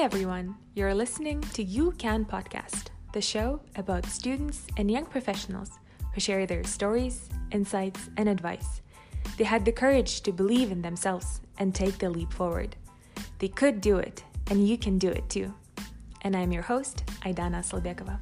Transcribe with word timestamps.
Everyone. 0.00 0.56
You're 0.74 0.94
listening 0.94 1.42
to 1.52 1.62
You 1.62 1.90
Can 1.98 2.24
Podcast, 2.24 2.86
the 3.12 3.20
show 3.20 3.60
about 3.76 4.06
students 4.06 4.66
and 4.78 4.90
young 4.90 5.04
professionals 5.04 5.78
who 6.14 6.22
share 6.22 6.46
their 6.46 6.64
stories, 6.64 7.28
insights, 7.52 8.08
and 8.16 8.26
advice. 8.26 8.80
They 9.36 9.44
had 9.44 9.62
the 9.62 9.72
courage 9.72 10.22
to 10.22 10.32
believe 10.32 10.72
in 10.72 10.80
themselves 10.80 11.42
and 11.58 11.74
take 11.74 11.98
the 11.98 12.08
leap 12.08 12.32
forward. 12.32 12.76
They 13.40 13.48
could 13.48 13.82
do 13.82 13.98
it, 13.98 14.24
and 14.48 14.66
you 14.66 14.78
can 14.78 14.96
do 14.96 15.10
it 15.10 15.28
too. 15.28 15.52
And 16.22 16.34
I'm 16.34 16.50
your 16.50 16.62
host, 16.62 17.04
Aidana 17.26 17.60
Slobekova. 17.60 18.20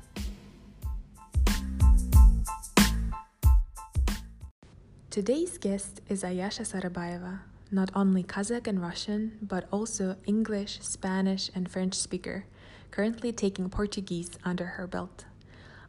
Today's 5.11 5.57
guest 5.59 6.01
is 6.09 6.25
Ayasha 6.25 6.65
Sarabayeva, 6.65 7.39
not 7.71 7.91
only 7.95 8.23
Kazakh 8.23 8.67
and 8.67 8.81
Russian, 8.81 9.39
but 9.43 9.67
also 9.71 10.17
English, 10.27 10.79
Spanish, 10.81 11.51
and 11.55 11.71
French 11.71 11.95
speaker, 11.95 12.47
currently 12.91 13.33
taking 13.33 13.69
Portuguese 13.69 14.31
under 14.45 14.65
her 14.77 14.87
belt. 14.87 15.25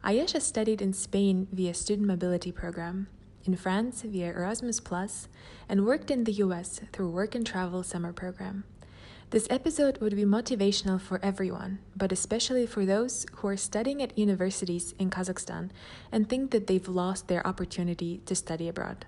Ayesha 0.02 0.40
studied 0.40 0.80
in 0.80 0.92
Spain 0.92 1.46
via 1.52 1.74
student 1.74 2.08
mobility 2.08 2.52
program, 2.52 3.06
in 3.44 3.56
France 3.56 4.02
via 4.02 4.32
Erasmus 4.32 4.80
Plus, 4.80 5.28
and 5.68 5.84
worked 5.84 6.10
in 6.10 6.24
the 6.24 6.32
US 6.44 6.80
through 6.92 7.10
work 7.10 7.34
and 7.34 7.46
travel 7.46 7.82
summer 7.82 8.12
program. 8.12 8.64
This 9.30 9.46
episode 9.48 9.98
would 9.98 10.16
be 10.16 10.24
motivational 10.24 11.00
for 11.00 11.20
everyone, 11.22 11.78
but 11.96 12.10
especially 12.10 12.66
for 12.66 12.84
those 12.84 13.26
who 13.36 13.48
are 13.48 13.56
studying 13.56 14.02
at 14.02 14.18
universities 14.18 14.92
in 14.98 15.08
Kazakhstan 15.08 15.70
and 16.10 16.28
think 16.28 16.50
that 16.50 16.66
they've 16.66 16.88
lost 16.88 17.28
their 17.28 17.46
opportunity 17.46 18.20
to 18.26 18.34
study 18.34 18.68
abroad. 18.68 19.06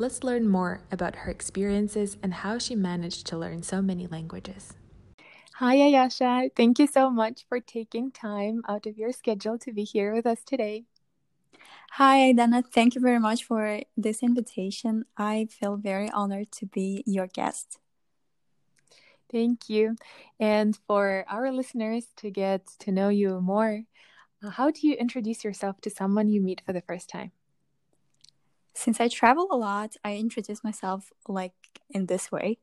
Let's 0.00 0.22
learn 0.22 0.48
more 0.48 0.82
about 0.92 1.16
her 1.16 1.30
experiences 1.30 2.16
and 2.22 2.32
how 2.32 2.58
she 2.58 2.76
managed 2.76 3.26
to 3.26 3.36
learn 3.36 3.64
so 3.64 3.82
many 3.82 4.06
languages. 4.06 4.74
Hi, 5.56 5.74
Ayasha. 5.74 6.50
Thank 6.54 6.78
you 6.78 6.86
so 6.86 7.10
much 7.10 7.44
for 7.48 7.58
taking 7.58 8.12
time 8.12 8.62
out 8.68 8.86
of 8.86 8.96
your 8.96 9.10
schedule 9.10 9.58
to 9.58 9.72
be 9.72 9.82
here 9.82 10.14
with 10.14 10.24
us 10.24 10.44
today. 10.44 10.84
Hi, 11.94 12.30
Dana. 12.30 12.62
Thank 12.62 12.94
you 12.94 13.00
very 13.00 13.18
much 13.18 13.42
for 13.42 13.80
this 13.96 14.22
invitation. 14.22 15.04
I 15.16 15.48
feel 15.50 15.76
very 15.76 16.08
honored 16.10 16.52
to 16.52 16.66
be 16.66 17.02
your 17.04 17.26
guest. 17.26 17.80
Thank 19.32 19.68
you. 19.68 19.96
And 20.38 20.78
for 20.86 21.24
our 21.28 21.50
listeners 21.50 22.06
to 22.18 22.30
get 22.30 22.68
to 22.78 22.92
know 22.92 23.08
you 23.08 23.40
more, 23.40 23.82
uh, 24.44 24.50
how 24.50 24.70
do 24.70 24.86
you 24.86 24.94
introduce 24.94 25.42
yourself 25.42 25.80
to 25.80 25.90
someone 25.90 26.28
you 26.28 26.40
meet 26.40 26.62
for 26.64 26.72
the 26.72 26.82
first 26.82 27.10
time? 27.10 27.32
Since 28.78 29.00
I 29.00 29.08
travel 29.08 29.48
a 29.50 29.56
lot, 29.56 29.96
I 30.04 30.14
introduce 30.14 30.62
myself 30.62 31.12
like 31.26 31.52
in 31.90 32.06
this 32.06 32.30
way. 32.30 32.58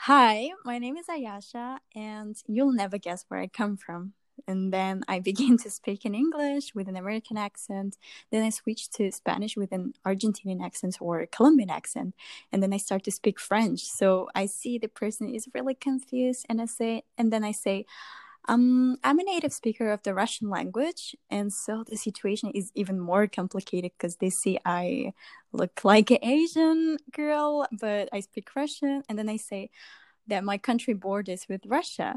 Hi, 0.00 0.50
my 0.62 0.78
name 0.78 0.98
is 0.98 1.06
Ayasha, 1.06 1.78
and 1.94 2.36
you'll 2.46 2.74
never 2.74 2.98
guess 2.98 3.24
where 3.28 3.40
I 3.40 3.46
come 3.46 3.78
from. 3.78 4.12
And 4.46 4.74
then 4.74 5.04
I 5.08 5.20
begin 5.20 5.56
to 5.64 5.70
speak 5.70 6.04
in 6.04 6.14
English 6.14 6.74
with 6.74 6.86
an 6.86 6.96
American 6.96 7.38
accent. 7.38 7.96
Then 8.30 8.44
I 8.44 8.50
switch 8.50 8.90
to 8.90 9.10
Spanish 9.10 9.56
with 9.56 9.72
an 9.72 9.94
Argentinian 10.06 10.62
accent 10.62 10.98
or 11.00 11.24
Colombian 11.32 11.70
accent. 11.70 12.14
And 12.52 12.62
then 12.62 12.74
I 12.74 12.76
start 12.76 13.02
to 13.04 13.10
speak 13.10 13.40
French. 13.40 13.84
So 13.84 14.28
I 14.34 14.44
see 14.44 14.76
the 14.76 14.88
person 14.88 15.34
is 15.34 15.48
really 15.54 15.74
confused, 15.74 16.44
and 16.46 16.60
I 16.60 16.66
say, 16.66 17.04
and 17.16 17.32
then 17.32 17.42
I 17.42 17.52
say, 17.52 17.86
um, 18.48 18.96
I'm 19.02 19.18
a 19.18 19.24
native 19.24 19.52
speaker 19.52 19.90
of 19.90 20.02
the 20.02 20.14
Russian 20.14 20.50
language, 20.50 21.16
and 21.30 21.52
so 21.52 21.84
the 21.86 21.96
situation 21.96 22.50
is 22.50 22.70
even 22.74 23.00
more 23.00 23.26
complicated 23.26 23.92
because 23.96 24.16
they 24.16 24.30
see 24.30 24.58
I 24.64 25.12
look 25.52 25.84
like 25.84 26.10
an 26.10 26.18
Asian 26.22 26.98
girl, 27.12 27.66
but 27.72 28.08
I 28.12 28.20
speak 28.20 28.54
Russian, 28.54 29.02
and 29.08 29.18
then 29.18 29.28
I 29.28 29.36
say 29.36 29.70
that 30.26 30.44
my 30.44 30.58
country 30.58 30.94
borders 30.94 31.46
with 31.48 31.66
Russia, 31.66 32.16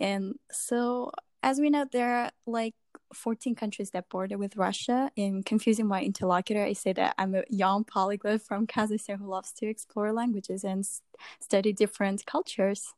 and 0.00 0.34
so 0.50 1.10
as 1.44 1.60
we 1.60 1.68
know, 1.68 1.84
there 1.92 2.16
are 2.16 2.30
like 2.46 2.74
14 3.12 3.54
countries 3.54 3.90
that 3.90 4.08
border 4.08 4.38
with 4.38 4.56
Russia. 4.56 5.10
In 5.14 5.42
confusing 5.42 5.86
my 5.86 6.02
interlocutor, 6.02 6.64
I 6.64 6.72
say 6.72 6.94
that 6.94 7.14
I'm 7.18 7.34
a 7.34 7.44
young 7.50 7.84
polyglot 7.84 8.40
from 8.42 8.66
Kazakhstan 8.66 9.18
who 9.18 9.28
loves 9.28 9.52
to 9.58 9.66
explore 9.66 10.12
languages 10.12 10.64
and 10.64 10.86
study 11.40 11.72
different 11.74 12.24
cultures. 12.24 12.94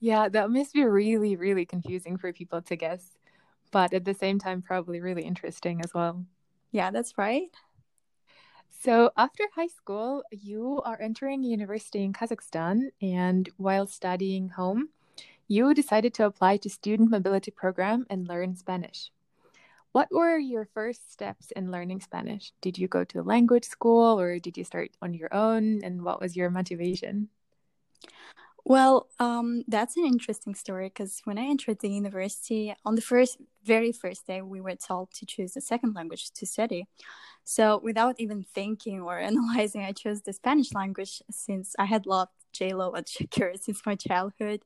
Yeah, 0.00 0.28
that 0.28 0.50
must 0.50 0.74
be 0.74 0.84
really, 0.84 1.36
really 1.36 1.66
confusing 1.66 2.16
for 2.18 2.32
people 2.32 2.62
to 2.62 2.76
guess, 2.76 3.16
but 3.72 3.92
at 3.92 4.04
the 4.04 4.14
same 4.14 4.38
time, 4.38 4.62
probably 4.62 5.00
really 5.00 5.22
interesting 5.24 5.80
as 5.82 5.92
well. 5.94 6.24
Yeah, 6.70 6.90
that's 6.90 7.18
right. 7.18 7.50
So, 8.70 9.10
after 9.16 9.44
high 9.54 9.66
school, 9.66 10.22
you 10.30 10.80
are 10.84 11.00
entering 11.00 11.42
university 11.42 12.02
in 12.04 12.12
Kazakhstan, 12.12 12.90
and 13.02 13.48
while 13.56 13.86
studying 13.86 14.48
home, 14.50 14.90
you 15.48 15.74
decided 15.74 16.14
to 16.14 16.26
apply 16.26 16.58
to 16.58 16.70
student 16.70 17.10
mobility 17.10 17.50
program 17.50 18.06
and 18.08 18.28
learn 18.28 18.56
Spanish. 18.56 19.10
What 19.92 20.08
were 20.12 20.38
your 20.38 20.66
first 20.66 21.10
steps 21.12 21.50
in 21.52 21.70
learning 21.70 22.00
Spanish? 22.00 22.52
Did 22.60 22.78
you 22.78 22.88
go 22.88 23.04
to 23.04 23.20
a 23.20 23.22
language 23.22 23.64
school 23.64 24.20
or 24.20 24.38
did 24.38 24.56
you 24.56 24.64
start 24.64 24.92
on 25.02 25.14
your 25.14 25.34
own? 25.34 25.82
And 25.84 26.02
what 26.04 26.20
was 26.20 26.36
your 26.36 26.50
motivation? 26.50 27.28
Well, 28.68 29.08
um, 29.18 29.64
that's 29.66 29.96
an 29.96 30.04
interesting 30.04 30.54
story 30.54 30.88
because 30.88 31.22
when 31.24 31.38
I 31.38 31.46
entered 31.46 31.78
the 31.80 31.88
university, 31.88 32.74
on 32.84 32.96
the 32.96 33.00
first, 33.00 33.38
very 33.64 33.92
first 33.92 34.26
day, 34.26 34.42
we 34.42 34.60
were 34.60 34.76
told 34.76 35.10
to 35.14 35.24
choose 35.24 35.56
a 35.56 35.62
second 35.62 35.94
language 35.94 36.30
to 36.32 36.44
study. 36.44 36.84
So, 37.44 37.80
without 37.82 38.16
even 38.18 38.42
thinking 38.42 39.00
or 39.00 39.18
analyzing, 39.30 39.82
I 39.84 39.92
chose 39.92 40.20
the 40.22 40.34
Spanish 40.34 40.74
language 40.74 41.22
since 41.30 41.74
I 41.78 41.86
had 41.86 42.04
loved 42.06 42.32
J-Lo 42.52 42.92
and 42.92 43.06
Shakira 43.06 43.58
since 43.58 43.86
my 43.86 43.94
childhood. 43.94 44.62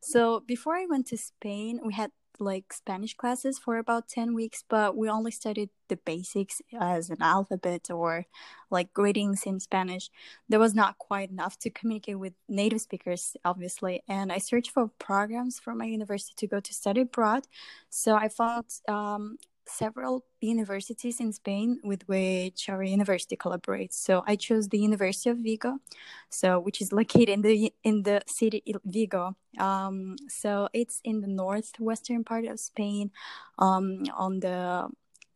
So, 0.00 0.40
before 0.40 0.76
I 0.76 0.84
went 0.86 1.06
to 1.08 1.16
Spain, 1.16 1.80
we 1.82 1.94
had 1.94 2.10
like 2.40 2.72
Spanish 2.72 3.14
classes 3.14 3.58
for 3.58 3.78
about 3.78 4.08
10 4.08 4.34
weeks, 4.34 4.64
but 4.68 4.96
we 4.96 5.08
only 5.08 5.30
studied 5.30 5.70
the 5.88 5.96
basics 5.96 6.60
as 6.78 7.10
an 7.10 7.22
alphabet 7.22 7.90
or 7.90 8.26
like 8.70 8.92
greetings 8.92 9.44
in 9.44 9.60
Spanish. 9.60 10.10
There 10.48 10.60
was 10.60 10.74
not 10.74 10.98
quite 10.98 11.30
enough 11.30 11.58
to 11.60 11.70
communicate 11.70 12.18
with 12.18 12.34
native 12.48 12.80
speakers, 12.80 13.36
obviously. 13.44 14.02
And 14.08 14.32
I 14.32 14.38
searched 14.38 14.70
for 14.70 14.88
programs 14.98 15.58
for 15.58 15.74
my 15.74 15.86
university 15.86 16.34
to 16.38 16.46
go 16.46 16.60
to 16.60 16.74
study 16.74 17.02
abroad. 17.02 17.46
So 17.90 18.14
I 18.14 18.28
found 18.28 18.66
um, 18.88 19.38
several 19.68 20.24
universities 20.40 21.20
in 21.20 21.32
Spain 21.32 21.80
with 21.82 22.06
which 22.08 22.68
our 22.68 22.82
university 22.82 23.36
collaborates. 23.36 23.94
So 23.94 24.22
I 24.26 24.36
chose 24.36 24.68
the 24.68 24.78
University 24.78 25.30
of 25.30 25.38
Vigo, 25.38 25.78
so 26.30 26.58
which 26.60 26.80
is 26.80 26.92
located 26.92 27.28
in 27.28 27.42
the 27.42 27.72
in 27.82 28.02
the 28.02 28.22
city 28.26 28.62
Vigo. 28.84 29.36
Um, 29.58 30.16
so 30.28 30.68
it's 30.72 31.00
in 31.04 31.20
the 31.20 31.28
northwestern 31.28 32.24
part 32.24 32.44
of 32.44 32.60
Spain, 32.60 33.10
um, 33.58 34.04
on 34.16 34.40
the 34.40 34.88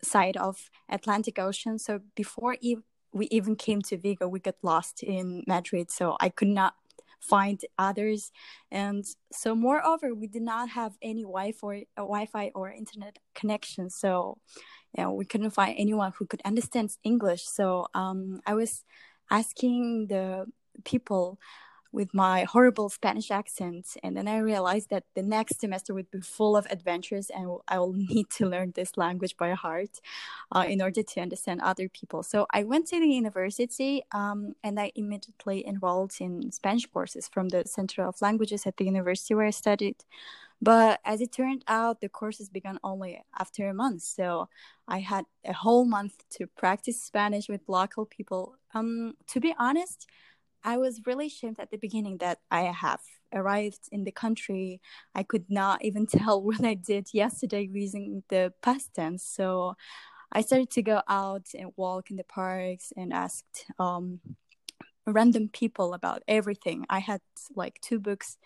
side 0.02 0.36
of 0.36 0.70
Atlantic 0.88 1.38
Ocean. 1.38 1.78
So 1.78 2.00
before 2.14 2.56
e- 2.60 2.76
we 3.12 3.26
even 3.30 3.56
came 3.56 3.82
to 3.82 3.96
Vigo, 3.96 4.28
we 4.28 4.40
got 4.40 4.56
lost 4.62 5.02
in 5.02 5.44
Madrid. 5.46 5.90
So 5.90 6.16
I 6.20 6.28
could 6.28 6.48
not 6.48 6.74
find 7.20 7.60
others 7.78 8.32
and 8.70 9.04
so 9.30 9.54
moreover 9.54 10.14
we 10.14 10.26
did 10.26 10.42
not 10.42 10.70
have 10.70 10.96
any 11.02 11.22
wi-fi 11.22 11.84
or 11.96 12.04
wi-fi 12.04 12.50
or 12.54 12.70
internet 12.70 13.18
connection. 13.40 13.90
So 13.90 14.38
you 14.96 15.04
know, 15.04 15.12
we 15.12 15.24
couldn't 15.24 15.50
find 15.50 15.74
anyone 15.78 16.12
who 16.16 16.26
could 16.26 16.42
understand 16.44 16.90
english. 17.04 17.44
So 17.58 17.86
um, 17.94 18.40
i 18.46 18.54
was 18.54 18.84
asking 19.30 20.08
the 20.08 20.46
people 20.84 21.38
with 21.92 22.14
my 22.14 22.44
horrible 22.44 22.88
Spanish 22.88 23.30
accent. 23.30 23.96
And 24.02 24.16
then 24.16 24.28
I 24.28 24.38
realized 24.38 24.90
that 24.90 25.04
the 25.14 25.22
next 25.22 25.60
semester 25.60 25.92
would 25.92 26.10
be 26.10 26.20
full 26.20 26.56
of 26.56 26.66
adventures 26.70 27.30
and 27.30 27.58
I 27.66 27.78
will 27.78 27.92
need 28.12 28.30
to 28.30 28.46
learn 28.46 28.72
this 28.74 28.96
language 28.96 29.36
by 29.36 29.50
heart 29.52 30.00
uh, 30.52 30.64
in 30.68 30.80
order 30.80 31.02
to 31.02 31.20
understand 31.20 31.60
other 31.60 31.88
people. 31.88 32.22
So 32.22 32.46
I 32.52 32.62
went 32.62 32.86
to 32.88 33.00
the 33.00 33.08
university 33.08 34.02
um, 34.12 34.54
and 34.62 34.78
I 34.78 34.92
immediately 34.94 35.66
enrolled 35.66 36.12
in 36.20 36.52
Spanish 36.52 36.86
courses 36.86 37.28
from 37.28 37.48
the 37.48 37.64
Center 37.66 38.04
of 38.04 38.22
Languages 38.22 38.66
at 38.66 38.76
the 38.76 38.84
university 38.84 39.34
where 39.34 39.46
I 39.46 39.50
studied. 39.50 39.96
But 40.62 41.00
as 41.04 41.20
it 41.20 41.32
turned 41.32 41.64
out, 41.68 42.00
the 42.00 42.08
courses 42.08 42.50
began 42.50 42.78
only 42.84 43.22
after 43.38 43.68
a 43.68 43.74
month. 43.74 44.02
So 44.02 44.48
I 44.86 44.98
had 45.00 45.24
a 45.44 45.54
whole 45.54 45.86
month 45.86 46.24
to 46.36 46.46
practice 46.46 47.02
Spanish 47.02 47.48
with 47.48 47.62
local 47.66 48.04
people. 48.04 48.56
Um, 48.74 49.14
to 49.28 49.40
be 49.40 49.54
honest, 49.58 50.06
I 50.64 50.76
was 50.76 51.00
really 51.06 51.26
ashamed 51.26 51.58
at 51.58 51.70
the 51.70 51.78
beginning 51.78 52.18
that 52.18 52.38
I 52.50 52.62
have 52.62 53.00
arrived 53.34 53.88
in 53.90 54.04
the 54.04 54.12
country. 54.12 54.80
I 55.14 55.22
could 55.22 55.46
not 55.48 55.84
even 55.84 56.06
tell 56.18 56.42
what 56.42 56.64
I 56.64 56.74
did 56.74 57.08
yesterday 57.12 57.68
using 57.70 58.22
the 58.28 58.52
past 58.62 58.94
tense. 58.94 59.24
So 59.24 59.76
I 60.32 60.42
started 60.42 60.70
to 60.72 60.82
go 60.82 61.02
out 61.08 61.48
and 61.58 61.72
walk 61.76 62.10
in 62.10 62.16
the 62.16 62.24
parks 62.24 62.92
and 62.96 63.12
asked 63.12 63.66
um, 63.78 64.20
random 65.06 65.48
people 65.48 65.94
about 65.94 66.22
everything. 66.28 66.86
I 66.88 67.00
had 67.00 67.20
like 67.54 67.80
two 67.80 67.98
books, 67.98 68.36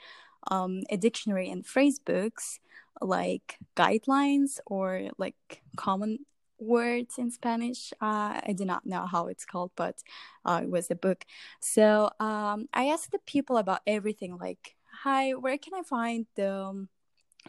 um, 0.50 0.82
a 0.90 0.96
dictionary 0.96 1.50
and 1.50 1.66
phrase 1.66 1.98
books, 1.98 2.58
like 3.00 3.58
guidelines 3.76 4.60
or 4.66 5.10
like 5.18 5.62
common 5.76 6.20
words 6.58 7.18
in 7.18 7.30
Spanish. 7.30 7.92
Uh, 8.00 8.40
I 8.46 8.54
do 8.56 8.64
not 8.64 8.86
know 8.86 9.06
how 9.06 9.26
it's 9.26 9.44
called, 9.44 9.72
but 9.76 10.02
uh, 10.44 10.60
it 10.62 10.70
was 10.70 10.90
a 10.90 10.94
book. 10.94 11.24
So 11.60 12.10
um, 12.20 12.68
I 12.72 12.86
asked 12.86 13.12
the 13.12 13.18
people 13.26 13.56
about 13.56 13.80
everything 13.86 14.38
like, 14.38 14.76
hi, 15.02 15.32
where 15.32 15.58
can 15.58 15.74
I 15.74 15.82
find 15.82 16.26
the 16.36 16.86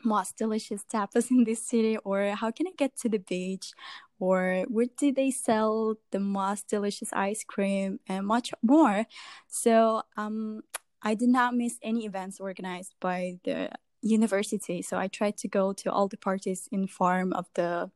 most 0.04 0.38
delicious 0.38 0.84
tapas 0.92 1.32
in 1.32 1.44
this 1.44 1.66
city 1.66 1.98
or 2.04 2.36
how 2.36 2.52
can 2.52 2.68
i 2.68 2.72
get 2.78 2.98
to 2.98 3.10
the 3.10 3.20
beach 3.20 3.72
or 4.20 4.66
where 4.68 4.88
do 4.98 5.12
they 5.12 5.32
sell 5.32 5.96
the 6.12 6.20
most 6.20 6.68
delicious 6.68 7.12
ice 7.14 7.44
cream 7.44 8.00
and 8.08 8.26
much 8.26 8.54
more 8.62 9.06
so 9.48 10.02
um, 10.18 10.62
i 11.02 11.14
did 11.14 11.30
not 11.30 11.56
miss 11.56 11.78
any 11.82 12.06
events 12.06 12.40
organized 12.40 12.94
by 13.00 13.38
the 13.44 13.70
university 14.02 14.82
so 14.82 14.98
i 14.98 15.08
tried 15.08 15.38
to 15.38 15.48
go 15.48 15.74
to 15.74 15.92
all 15.92 16.08
the 16.08 16.18
parties 16.18 16.68
in 16.72 16.88
form 16.88 17.34
of 17.34 17.46
the 17.56 17.90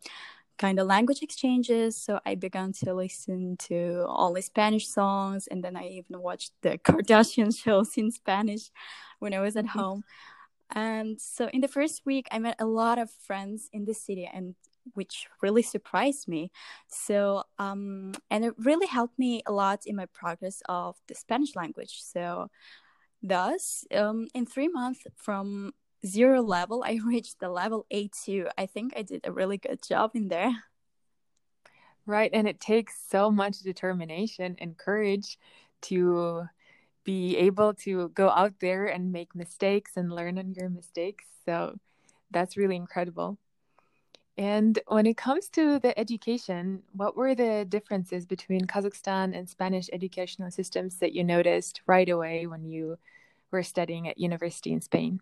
kind 0.60 0.78
of 0.80 0.86
language 0.86 1.24
exchanges 1.24 1.98
so 1.98 2.20
i 2.26 2.36
began 2.36 2.72
to 2.72 2.94
listen 2.94 3.58
to 3.58 4.06
all 4.08 4.34
the 4.34 4.42
spanish 4.42 4.88
songs 4.88 5.48
and 5.48 5.64
then 5.64 5.76
i 5.76 5.88
even 5.88 6.22
watched 6.22 6.52
the 6.62 6.78
kardashian 6.86 7.52
shows 7.58 7.98
in 7.98 8.12
spanish 8.12 8.70
when 9.20 9.34
i 9.34 9.40
was 9.40 9.56
at 9.56 9.66
mm-hmm. 9.66 9.80
home 9.80 10.04
and 10.72 11.20
so 11.20 11.48
in 11.48 11.62
the 11.62 11.68
first 11.68 12.06
week, 12.06 12.28
I 12.32 12.40
met 12.40 12.56
a 12.60 12.66
lot 12.66 13.00
of 13.00 13.10
friends 13.10 13.70
in 13.74 13.86
the 13.86 13.94
city, 13.94 14.30
and 14.32 14.56
which 14.94 15.28
really 15.42 15.64
surprised 15.64 16.28
me. 16.28 16.52
So, 16.88 17.44
um, 17.58 18.14
and 18.30 18.46
it 18.46 18.54
really 18.58 18.88
helped 18.88 19.18
me 19.18 19.42
a 19.48 19.52
lot 19.52 19.82
in 19.86 19.96
my 19.96 20.06
progress 20.06 20.62
of 20.70 20.96
the 21.08 21.16
Spanish 21.16 21.56
language. 21.56 22.02
So, 22.04 22.50
thus, 23.24 23.86
um, 23.94 24.28
in 24.36 24.46
three 24.46 24.68
months 24.68 25.06
from 25.16 25.74
zero 26.06 26.42
level, 26.42 26.84
I 26.86 27.00
reached 27.06 27.40
the 27.40 27.50
level 27.50 27.86
A2. 27.92 28.48
I 28.58 28.66
think 28.66 28.94
I 28.96 29.02
did 29.02 29.22
a 29.24 29.32
really 29.32 29.58
good 29.58 29.82
job 29.82 30.12
in 30.14 30.28
there. 30.28 30.52
Right. 32.06 32.32
And 32.34 32.48
it 32.48 32.60
takes 32.60 32.96
so 33.10 33.30
much 33.30 33.60
determination 33.60 34.56
and 34.60 34.78
courage 34.78 35.38
to 35.82 36.46
be 37.04 37.38
able 37.38 37.74
to 37.74 38.10
go 38.10 38.30
out 38.30 38.54
there 38.60 38.86
and 38.86 39.12
make 39.12 39.36
mistakes 39.36 39.92
and 39.96 40.12
learn 40.12 40.38
on 40.38 40.54
your 40.54 40.70
mistakes. 40.70 41.26
So 41.46 41.78
that's 42.32 42.58
really 42.58 42.76
incredible. 42.76 43.38
And 44.38 44.80
when 44.88 45.06
it 45.06 45.18
comes 45.18 45.50
to 45.50 45.80
the 45.80 45.98
education, 46.00 46.82
what 46.94 47.18
were 47.18 47.36
the 47.36 47.66
differences 47.68 48.26
between 48.26 48.62
Kazakhstan 48.62 49.38
and 49.38 49.50
Spanish 49.50 49.90
educational 49.92 50.50
systems 50.50 50.98
that 51.00 51.14
you 51.14 51.24
noticed 51.24 51.82
right 51.88 52.08
away 52.08 52.48
when 52.48 52.64
you 52.64 52.98
were 53.52 53.64
studying 53.64 54.08
at 54.08 54.18
university 54.18 54.72
in 54.72 54.80
Spain? 54.80 55.20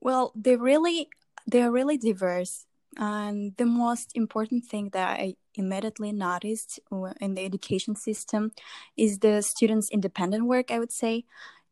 Well, 0.00 0.32
they 0.34 0.56
really 0.56 1.08
they're 1.46 1.70
really 1.70 1.98
diverse. 1.98 2.66
And 2.96 3.56
the 3.56 3.66
most 3.66 4.10
important 4.14 4.64
thing 4.64 4.90
that 4.92 5.20
I 5.20 5.34
immediately 5.54 6.12
noticed 6.12 6.80
in 7.20 7.34
the 7.34 7.44
education 7.44 7.94
system 7.96 8.50
is 8.96 9.18
the 9.20 9.42
students' 9.42 9.90
independent 9.90 10.46
work, 10.46 10.70
I 10.70 10.78
would 10.78 10.92
say. 10.92 11.24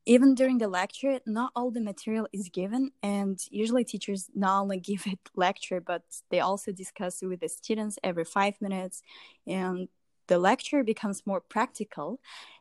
Even 0.06 0.34
during 0.34 0.56
the 0.58 0.68
lecture, 0.68 1.20
not 1.26 1.52
all 1.54 1.70
the 1.70 1.82
material 1.82 2.26
is 2.32 2.48
given, 2.48 2.92
and 3.02 3.38
usually 3.50 3.84
teachers 3.84 4.30
not 4.34 4.62
only 4.62 4.80
give 4.90 5.06
it 5.06 5.18
lecture, 5.36 5.80
but 5.80 6.02
they 6.30 6.40
also 6.40 6.72
discuss 6.72 7.22
it 7.22 7.26
with 7.26 7.40
the 7.40 7.48
students 7.48 7.98
every 8.02 8.24
five 8.24 8.54
minutes, 8.60 9.02
and 9.46 9.88
the 10.28 10.38
lecture 10.38 10.82
becomes 10.84 11.26
more 11.26 11.40
practical 11.40 12.20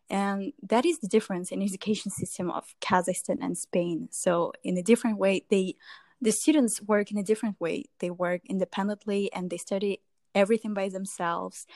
and 0.10 0.54
that 0.64 0.86
is 0.86 1.00
the 1.00 1.08
difference 1.08 1.52
in 1.52 1.62
education 1.62 2.12
system 2.12 2.50
of 2.50 2.76
kazakhstan 2.82 3.38
and 3.42 3.58
spain 3.58 4.08
so 4.12 4.52
in 4.64 4.78
a 4.78 4.84
different 4.84 5.18
way 5.18 5.44
they 5.50 5.76
the 6.20 6.32
students 6.32 6.82
work 6.82 7.12
in 7.12 7.18
a 7.18 7.24
different 7.24 7.60
way 7.60 7.86
they 8.00 8.10
work 8.10 8.42
independently 8.46 9.32
and 9.34 9.50
they 9.50 9.58
study 9.58 10.02
everything 10.34 10.74
by 10.74 10.90
themselves 10.90 11.68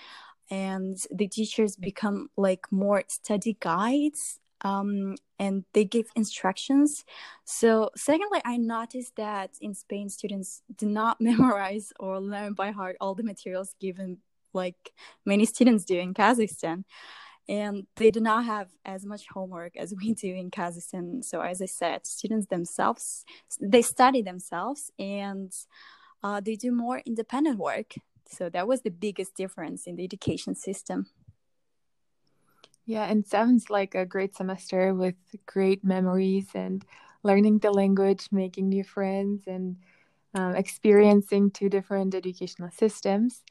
and 0.50 0.98
the 1.12 1.28
teachers 1.28 1.76
become 1.76 2.30
like 2.36 2.66
more 2.72 3.04
study 3.08 3.58
guides 3.60 4.40
um, 4.64 5.16
and 5.40 5.64
they 5.74 5.86
give 5.86 6.08
instructions. 6.16 7.04
So, 7.46 7.90
secondly, 7.96 8.42
I 8.46 8.58
noticed 8.58 9.16
that 9.16 9.52
in 9.60 9.74
Spain, 9.74 10.10
students 10.10 10.62
do 10.78 10.88
not 10.88 11.20
memorize 11.22 11.92
or 12.00 12.20
learn 12.20 12.54
by 12.54 12.72
heart 12.72 12.98
all 13.02 13.16
the 13.16 13.24
materials 13.24 13.76
given, 13.80 14.18
like 14.54 14.94
many 15.26 15.46
students 15.54 15.86
do 15.86 15.98
in 15.98 16.14
Kazakhstan. 16.14 16.84
And 17.50 17.88
they 17.96 18.12
do 18.12 18.20
not 18.20 18.46
have 18.46 18.70
as 18.86 19.04
much 19.06 19.26
homework 19.34 19.76
as 19.76 19.94
we 20.00 20.14
do 20.14 20.34
in 20.34 20.52
Kazakhstan. 20.52 21.24
So, 21.24 21.42
as 21.42 21.62
I 21.62 21.66
said, 21.66 22.06
students 22.06 22.48
themselves 22.48 23.26
they 23.60 23.82
study 23.82 24.22
themselves 24.22 24.92
and 25.00 25.52
uh, 26.24 26.40
they 26.40 26.56
do 26.56 26.72
more 26.72 27.02
independent 27.06 27.58
work. 27.58 27.96
So 28.28 28.50
that 28.50 28.68
was 28.68 28.82
the 28.82 28.92
biggest 28.92 29.36
difference 29.36 29.88
in 29.88 29.96
the 29.96 30.04
education 30.04 30.56
system. 30.56 31.08
Yeah, 32.86 33.06
and 33.06 33.26
sounds 33.26 33.70
like 33.70 33.96
a 33.96 34.06
great 34.06 34.36
semester 34.36 34.94
with 34.94 35.16
great 35.46 35.84
memories 35.84 36.48
and 36.56 36.84
learning 37.24 37.60
the 37.60 37.72
language, 37.72 38.28
making 38.32 38.70
new 38.70 38.84
friends, 38.84 39.44
and 39.48 39.78
um, 40.34 40.56
experiencing 40.56 41.52
two 41.52 41.70
different 41.70 42.16
educational 42.16 42.72
systems. 42.72 43.44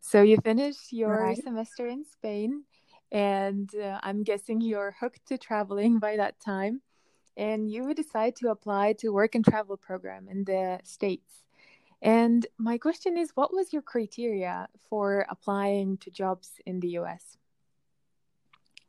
So 0.00 0.22
you 0.22 0.38
finished 0.38 0.92
your 0.92 1.22
right. 1.22 1.42
semester 1.42 1.86
in 1.86 2.04
Spain, 2.04 2.64
and 3.12 3.70
uh, 3.74 4.00
I'm 4.02 4.22
guessing 4.22 4.60
you're 4.60 4.96
hooked 4.98 5.26
to 5.26 5.38
traveling 5.38 5.98
by 6.06 6.16
that 6.16 6.40
time. 6.40 6.82
And 7.36 7.70
you 7.70 7.94
decide 7.94 8.36
to 8.36 8.50
apply 8.50 8.94
to 8.94 9.10
work 9.10 9.34
and 9.34 9.44
travel 9.44 9.76
program 9.76 10.28
in 10.28 10.44
the 10.44 10.80
States. 10.84 11.44
And 12.02 12.46
my 12.58 12.78
question 12.78 13.16
is 13.16 13.30
what 13.34 13.52
was 13.52 13.72
your 13.72 13.82
criteria 13.82 14.68
for 14.88 15.26
applying 15.28 15.98
to 15.98 16.10
jobs 16.10 16.50
in 16.66 16.80
the 16.80 16.88
US? 16.98 17.36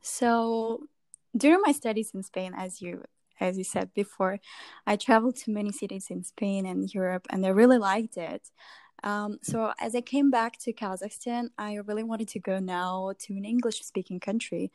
So, 0.01 0.87
during 1.35 1.61
my 1.61 1.71
studies 1.71 2.11
in 2.13 2.23
Spain 2.23 2.53
as 2.57 2.81
you 2.81 3.03
as 3.39 3.57
you 3.57 3.63
said 3.63 3.91
before, 3.95 4.39
I 4.85 4.95
traveled 4.95 5.35
to 5.37 5.51
many 5.51 5.71
cities 5.71 6.07
in 6.09 6.23
Spain 6.23 6.65
and 6.65 6.93
Europe 6.93 7.25
and 7.31 7.45
I 7.45 7.49
really 7.49 7.79
liked 7.79 8.17
it. 8.17 8.49
Um, 9.03 9.39
so 9.41 9.73
as 9.79 9.95
I 9.95 10.01
came 10.01 10.29
back 10.29 10.57
to 10.59 10.73
Kazakhstan, 10.73 11.49
I 11.57 11.75
really 11.75 12.03
wanted 12.03 12.27
to 12.29 12.39
go 12.39 12.59
now 12.59 13.13
to 13.19 13.33
an 13.33 13.45
English 13.45 13.81
speaking 13.83 14.19
country. 14.19 14.71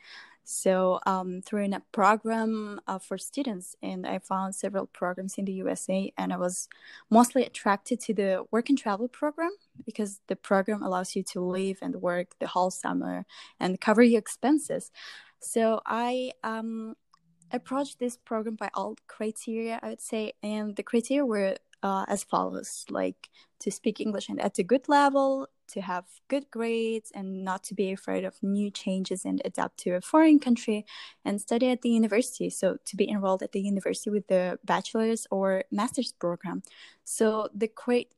So 0.49 1.01
um, 1.07 1.43
through 1.43 1.65
a 1.65 1.83
program 1.91 2.81
uh, 2.87 3.01
for 3.01 3.19
students, 3.19 3.75
and 3.83 4.07
I 4.07 4.21
found 4.21 4.55
several 4.55 4.87
programs 4.87 5.39
in 5.39 5.45
the 5.45 5.53
USA, 5.55 6.13
and 6.17 6.33
I 6.33 6.37
was 6.37 6.69
mostly 7.11 7.45
attracted 7.45 8.01
to 8.03 8.15
the 8.15 8.45
work 8.53 8.69
and 8.69 8.79
travel 8.79 9.09
program 9.09 9.51
because 9.85 10.21
the 10.29 10.37
program 10.37 10.85
allows 10.85 11.17
you 11.17 11.25
to 11.25 11.41
live 11.41 11.79
and 11.83 11.97
work 11.97 12.39
the 12.39 12.47
whole 12.47 12.71
summer 12.71 13.27
and 13.59 13.81
cover 13.81 14.05
your 14.05 14.21
expenses. 14.21 14.93
So 15.41 15.81
I 15.85 16.31
um, 16.45 16.95
approached 17.51 17.99
this 17.99 18.17
program 18.17 18.55
by 18.55 18.71
all 18.75 18.97
criteria, 19.09 19.81
I 19.83 19.89
would 19.89 20.01
say, 20.01 20.35
and 20.45 20.77
the 20.77 20.85
criteria 20.85 21.27
were 21.27 21.57
uh, 21.83 22.05
as 22.09 22.25
follows 22.25 22.85
like 22.91 23.29
to 23.61 23.71
speak 23.71 24.01
English 24.01 24.29
and 24.29 24.41
at 24.41 24.59
a 24.59 24.63
good 24.63 24.89
level, 24.89 25.49
to 25.69 25.81
have 25.81 26.05
good 26.29 26.51
grades, 26.51 27.11
and 27.15 27.45
not 27.45 27.65
to 27.65 27.75
be 27.75 27.91
afraid 27.91 28.25
of 28.25 28.43
new 28.43 28.71
changes 28.71 29.25
and 29.25 29.43
adapt 29.45 29.79
to 29.79 29.91
a 29.91 30.01
foreign 30.01 30.39
country, 30.39 30.85
and 31.25 31.41
study 31.41 31.71
at 31.71 31.83
the 31.83 31.91
university. 31.91 32.51
So, 32.51 32.77
to 32.85 32.97
be 32.97 33.09
enrolled 33.09 33.43
at 33.43 33.53
the 33.53 33.61
university 33.61 34.11
with 34.11 34.29
the 34.29 34.59
bachelor's 34.65 35.27
or 35.31 35.65
master's 35.71 36.13
program. 36.13 36.63
So, 37.05 37.49
the 37.55 37.69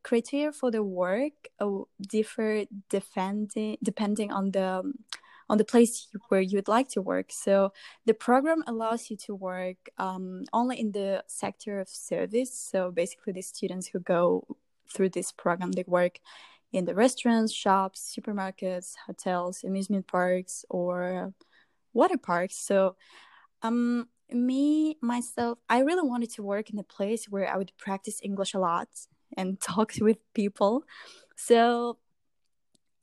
criteria 0.02 0.52
for 0.52 0.70
the 0.70 0.82
work 0.82 1.48
uh, 1.60 1.84
differ 2.00 2.64
depending, 2.90 3.78
depending 3.82 4.32
on 4.32 4.50
the 4.50 4.92
on 5.48 5.58
the 5.58 5.64
place 5.64 6.08
where 6.28 6.40
you 6.40 6.58
would 6.58 6.68
like 6.68 6.88
to 6.90 7.02
work. 7.02 7.26
So 7.30 7.72
the 8.04 8.14
program 8.14 8.62
allows 8.66 9.10
you 9.10 9.16
to 9.26 9.34
work 9.34 9.76
um, 9.98 10.44
only 10.52 10.78
in 10.78 10.92
the 10.92 11.24
sector 11.26 11.80
of 11.80 11.88
service. 11.88 12.52
So 12.52 12.90
basically, 12.90 13.32
the 13.32 13.42
students 13.42 13.88
who 13.88 14.00
go 14.00 14.46
through 14.92 15.10
this 15.10 15.32
program 15.32 15.72
they 15.72 15.84
work 15.86 16.18
in 16.72 16.84
the 16.84 16.94
restaurants, 16.94 17.52
shops, 17.52 18.14
supermarkets, 18.16 18.94
hotels, 19.06 19.64
amusement 19.64 20.06
parks, 20.06 20.64
or 20.68 21.32
water 21.94 22.18
parks. 22.18 22.56
So 22.56 22.96
um, 23.62 24.08
me 24.30 24.96
myself, 25.00 25.58
I 25.68 25.80
really 25.80 26.06
wanted 26.06 26.30
to 26.32 26.42
work 26.42 26.70
in 26.70 26.78
a 26.78 26.82
place 26.82 27.26
where 27.26 27.50
I 27.50 27.56
would 27.56 27.72
practice 27.78 28.20
English 28.22 28.54
a 28.54 28.58
lot 28.58 28.88
and 29.36 29.60
talk 29.72 29.92
with 30.00 30.18
people. 30.34 30.84
So 31.36 31.98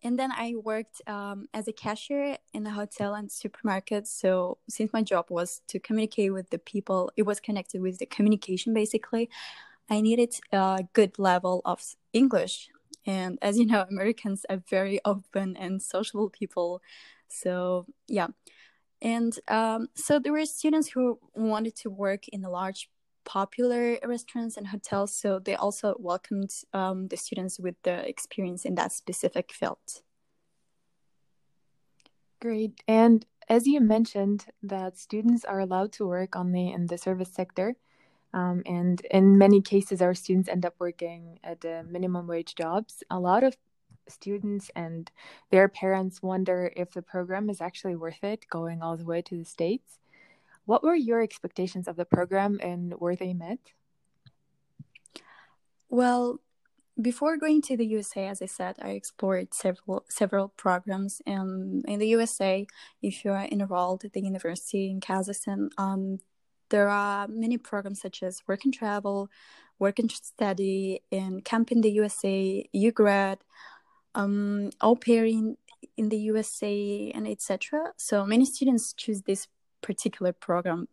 and 0.05 0.19
then 0.19 0.31
I 0.31 0.53
worked 0.63 1.01
um, 1.07 1.49
as 1.51 1.67
a 1.67 1.73
cashier 1.73 2.37
in 2.53 2.67
a 2.67 2.69
hotel 2.69 3.15
and 3.15 3.31
supermarket. 3.31 4.07
So 4.07 4.59
since 4.69 4.93
my 4.93 5.01
job 5.01 5.25
was 5.29 5.61
to 5.69 5.79
communicate 5.79 6.31
with 6.31 6.51
the 6.51 6.59
people, 6.59 7.11
it 7.17 7.23
was 7.23 7.39
connected 7.39 7.81
with 7.81 7.97
the 7.97 8.05
communication 8.05 8.71
basically. 8.71 9.31
I 9.89 10.01
needed 10.01 10.35
a 10.51 10.85
good 10.93 11.17
level 11.17 11.63
of 11.65 11.81
English. 12.13 12.69
And 13.07 13.39
as 13.41 13.57
you 13.57 13.65
know, 13.65 13.81
Americans 13.89 14.45
are 14.47 14.61
very 14.69 14.99
open 15.05 15.57
and 15.57 15.81
sociable 15.81 16.29
people. 16.29 16.83
So 17.27 17.87
yeah. 18.07 18.27
And 19.01 19.33
um, 19.47 19.87
so 19.95 20.19
there 20.19 20.33
were 20.33 20.45
students 20.45 20.87
who 20.87 21.17
wanted 21.33 21.75
to 21.77 21.89
work 21.89 22.27
in 22.27 22.45
a 22.45 22.49
large 22.51 22.91
popular 23.25 23.97
restaurants 24.03 24.57
and 24.57 24.67
hotels. 24.67 25.13
So 25.13 25.39
they 25.39 25.55
also 25.55 25.95
welcomed 25.99 26.51
um, 26.73 27.07
the 27.07 27.17
students 27.17 27.59
with 27.59 27.75
the 27.83 28.07
experience 28.07 28.65
in 28.65 28.75
that 28.75 28.91
specific 28.91 29.51
field. 29.51 30.01
Great. 32.41 32.81
And 32.87 33.25
as 33.49 33.67
you 33.67 33.81
mentioned, 33.81 34.45
that 34.63 34.97
students 34.97 35.43
are 35.45 35.59
allowed 35.59 35.91
to 35.93 36.07
work 36.07 36.35
only 36.35 36.71
in 36.71 36.87
the 36.87 36.97
service 36.97 37.31
sector. 37.33 37.75
Um, 38.33 38.63
and 38.65 39.01
in 39.11 39.37
many 39.37 39.61
cases, 39.61 40.01
our 40.01 40.13
students 40.13 40.49
end 40.49 40.65
up 40.65 40.75
working 40.79 41.39
at 41.43 41.63
minimum 41.89 42.27
wage 42.27 42.55
jobs. 42.55 43.03
A 43.09 43.19
lot 43.19 43.43
of 43.43 43.55
students 44.07 44.69
and 44.75 45.11
their 45.51 45.67
parents 45.67 46.21
wonder 46.21 46.71
if 46.75 46.91
the 46.91 47.01
program 47.01 47.49
is 47.49 47.61
actually 47.61 47.95
worth 47.95 48.23
it 48.23 48.45
going 48.49 48.81
all 48.81 48.97
the 48.97 49.05
way 49.05 49.21
to 49.21 49.37
the 49.37 49.45
States. 49.45 49.99
What 50.65 50.83
were 50.83 50.95
your 50.95 51.21
expectations 51.21 51.87
of 51.87 51.95
the 51.95 52.05
program 52.05 52.59
and 52.61 52.93
were 52.99 53.15
they 53.15 53.33
met? 53.33 53.59
Well, 55.89 56.39
before 56.99 57.37
going 57.37 57.61
to 57.63 57.77
the 57.77 57.85
USA, 57.85 58.27
as 58.27 58.41
I 58.41 58.45
said, 58.45 58.77
I 58.81 58.91
explored 58.91 59.53
several 59.53 60.05
several 60.09 60.49
programs. 60.49 61.21
And 61.25 61.85
in 61.87 61.99
the 61.99 62.07
USA, 62.07 62.65
if 63.01 63.25
you 63.25 63.31
are 63.31 63.47
enrolled 63.51 64.05
at 64.05 64.13
the 64.13 64.21
university 64.21 64.89
in 64.89 65.01
Kazakhstan, 65.01 65.69
um, 65.77 66.19
there 66.69 66.89
are 66.89 67.27
many 67.27 67.57
programs 67.57 68.01
such 68.01 68.23
as 68.23 68.41
work 68.47 68.65
and 68.65 68.73
travel, 68.73 69.29
work 69.77 69.99
and 69.99 70.11
study, 70.11 71.01
and 71.11 71.43
camp 71.43 71.71
in 71.71 71.81
the 71.81 71.91
USA, 71.91 72.67
UGrad, 72.73 73.37
um, 74.15 74.71
au 74.81 74.95
pair 74.95 75.25
in, 75.25 75.57
in 75.97 76.09
the 76.09 76.17
USA, 76.17 77.11
and 77.13 77.27
etc. 77.27 77.91
So 77.97 78.25
many 78.25 78.45
students 78.45 78.93
choose 78.93 79.21
this 79.23 79.47
particular 79.89 80.33
program 80.33 80.87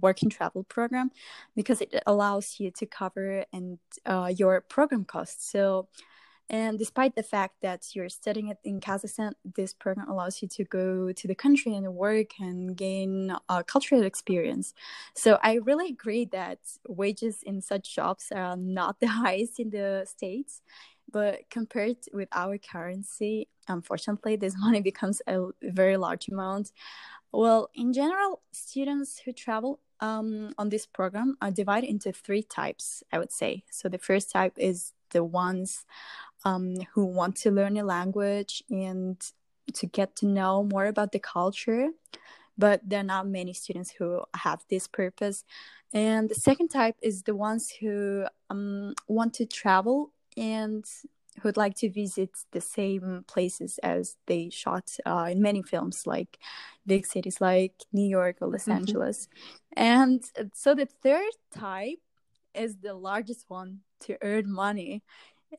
work 0.00 0.22
and 0.22 0.30
travel 0.30 0.62
program 0.64 1.10
because 1.56 1.80
it 1.80 1.92
allows 2.06 2.56
you 2.60 2.70
to 2.70 2.86
cover 2.86 3.44
and 3.52 3.78
uh, 4.06 4.32
your 4.40 4.60
program 4.60 5.04
costs 5.04 5.50
so 5.50 5.88
and 6.50 6.78
despite 6.78 7.14
the 7.14 7.22
fact 7.22 7.56
that 7.60 7.94
you're 7.94 8.08
studying 8.08 8.48
it 8.48 8.58
in 8.64 8.80
Kazakhstan, 8.80 9.32
this 9.44 9.74
program 9.74 10.08
allows 10.08 10.40
you 10.40 10.48
to 10.48 10.64
go 10.64 11.12
to 11.12 11.28
the 11.28 11.34
country 11.34 11.74
and 11.74 11.94
work 11.94 12.40
and 12.40 12.74
gain 12.74 13.36
a 13.50 13.62
cultural 13.62 14.02
experience. 14.02 14.72
So 15.14 15.38
I 15.42 15.54
really 15.56 15.88
agree 15.88 16.24
that 16.32 16.58
wages 16.88 17.42
in 17.42 17.60
such 17.60 17.94
jobs 17.94 18.32
are 18.34 18.56
not 18.56 18.98
the 19.00 19.08
highest 19.08 19.60
in 19.60 19.70
the 19.70 20.06
States. 20.08 20.62
But 21.10 21.48
compared 21.50 21.96
with 22.12 22.28
our 22.32 22.58
currency, 22.58 23.48
unfortunately, 23.68 24.36
this 24.36 24.54
money 24.58 24.80
becomes 24.80 25.22
a 25.26 25.46
very 25.62 25.96
large 25.96 26.28
amount. 26.28 26.72
Well, 27.32 27.70
in 27.74 27.92
general, 27.92 28.40
students 28.52 29.18
who 29.18 29.32
travel 29.32 29.80
um, 30.00 30.54
on 30.58 30.68
this 30.68 30.86
program 30.86 31.36
are 31.42 31.50
divided 31.50 31.88
into 31.88 32.12
three 32.12 32.42
types, 32.42 33.02
I 33.12 33.18
would 33.18 33.32
say. 33.32 33.64
So 33.70 33.88
the 33.88 33.98
first 33.98 34.30
type 34.30 34.54
is 34.56 34.92
the 35.10 35.24
ones 35.24 35.84
um, 36.44 36.76
who 36.92 37.04
want 37.04 37.36
to 37.36 37.50
learn 37.50 37.76
a 37.76 37.84
language 37.84 38.62
and 38.70 39.20
to 39.74 39.86
get 39.86 40.16
to 40.16 40.26
know 40.26 40.64
more 40.64 40.86
about 40.86 41.12
the 41.12 41.18
culture, 41.18 41.88
but 42.56 42.80
there 42.88 43.00
are 43.00 43.04
not 43.04 43.26
many 43.26 43.52
students 43.52 43.90
who 43.90 44.22
have 44.34 44.64
this 44.70 44.86
purpose. 44.86 45.44
And 45.92 46.28
the 46.28 46.34
second 46.34 46.68
type 46.68 46.96
is 47.02 47.22
the 47.22 47.34
ones 47.34 47.70
who 47.80 48.26
um, 48.50 48.94
want 49.06 49.34
to 49.34 49.46
travel 49.46 50.12
and 50.38 50.84
who'd 51.42 51.56
like 51.56 51.74
to 51.76 51.90
visit 51.90 52.30
the 52.52 52.60
same 52.60 53.24
places 53.26 53.78
as 53.82 54.16
they 54.26 54.50
shot 54.50 54.90
uh, 55.06 55.28
in 55.30 55.40
many 55.40 55.62
films, 55.62 56.06
like 56.06 56.38
big 56.86 57.06
cities 57.06 57.40
like 57.40 57.74
New 57.92 58.08
York 58.08 58.36
or 58.40 58.48
Los 58.48 58.62
mm-hmm. 58.62 58.72
Angeles. 58.72 59.28
And 59.76 60.24
so 60.54 60.74
the 60.74 60.86
third 60.86 61.32
type 61.54 62.00
is 62.54 62.76
the 62.76 62.94
largest 62.94 63.44
one 63.48 63.80
to 64.00 64.16
earn 64.22 64.50
money. 64.50 65.02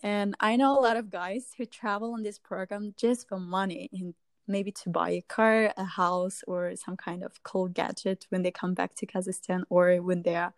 And 0.03 0.35
I 0.39 0.55
know 0.55 0.77
a 0.77 0.81
lot 0.81 0.97
of 0.97 1.09
guys 1.09 1.53
who 1.57 1.65
travel 1.65 2.13
on 2.13 2.23
this 2.23 2.37
program 2.37 2.93
just 2.97 3.27
for 3.27 3.39
money 3.39 3.89
and 3.91 4.13
maybe 4.47 4.71
to 4.71 4.89
buy 4.89 5.11
a 5.11 5.21
car, 5.21 5.73
a 5.77 5.85
house, 5.85 6.43
or 6.47 6.75
some 6.75 6.97
kind 6.97 7.23
of 7.23 7.41
cool 7.43 7.67
gadget 7.67 8.25
when 8.29 8.41
they 8.41 8.51
come 8.51 8.73
back 8.73 8.95
to 8.95 9.05
Kazakhstan 9.05 9.63
or 9.69 9.97
when 9.97 10.23
they're 10.23 10.53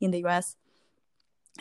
in 0.00 0.10
the 0.10 0.24
US. 0.26 0.56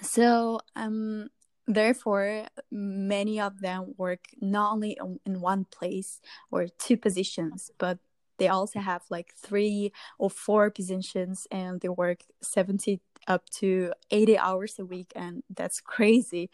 So 0.01 0.59
um, 0.75 1.29
Therefore, 1.67 2.47
many 2.71 3.39
of 3.39 3.59
them 3.61 3.95
work 3.97 4.25
not 4.39 4.73
only 4.73 4.97
in 5.25 5.41
one 5.41 5.65
place 5.65 6.21
or 6.51 6.67
two 6.67 6.97
positions, 6.97 7.71
but 7.77 7.97
they 8.37 8.47
also 8.47 8.79
have 8.79 9.03
like 9.09 9.33
three 9.35 9.91
or 10.19 10.29
four 10.29 10.69
positions 10.69 11.47
and 11.51 11.81
they 11.81 11.89
work 11.89 12.23
70 12.41 13.01
up 13.27 13.49
to 13.49 13.93
80 14.11 14.37
hours 14.37 14.77
a 14.77 14.85
week. 14.85 15.11
And 15.15 15.43
that's 15.49 15.81
crazy 15.81 16.49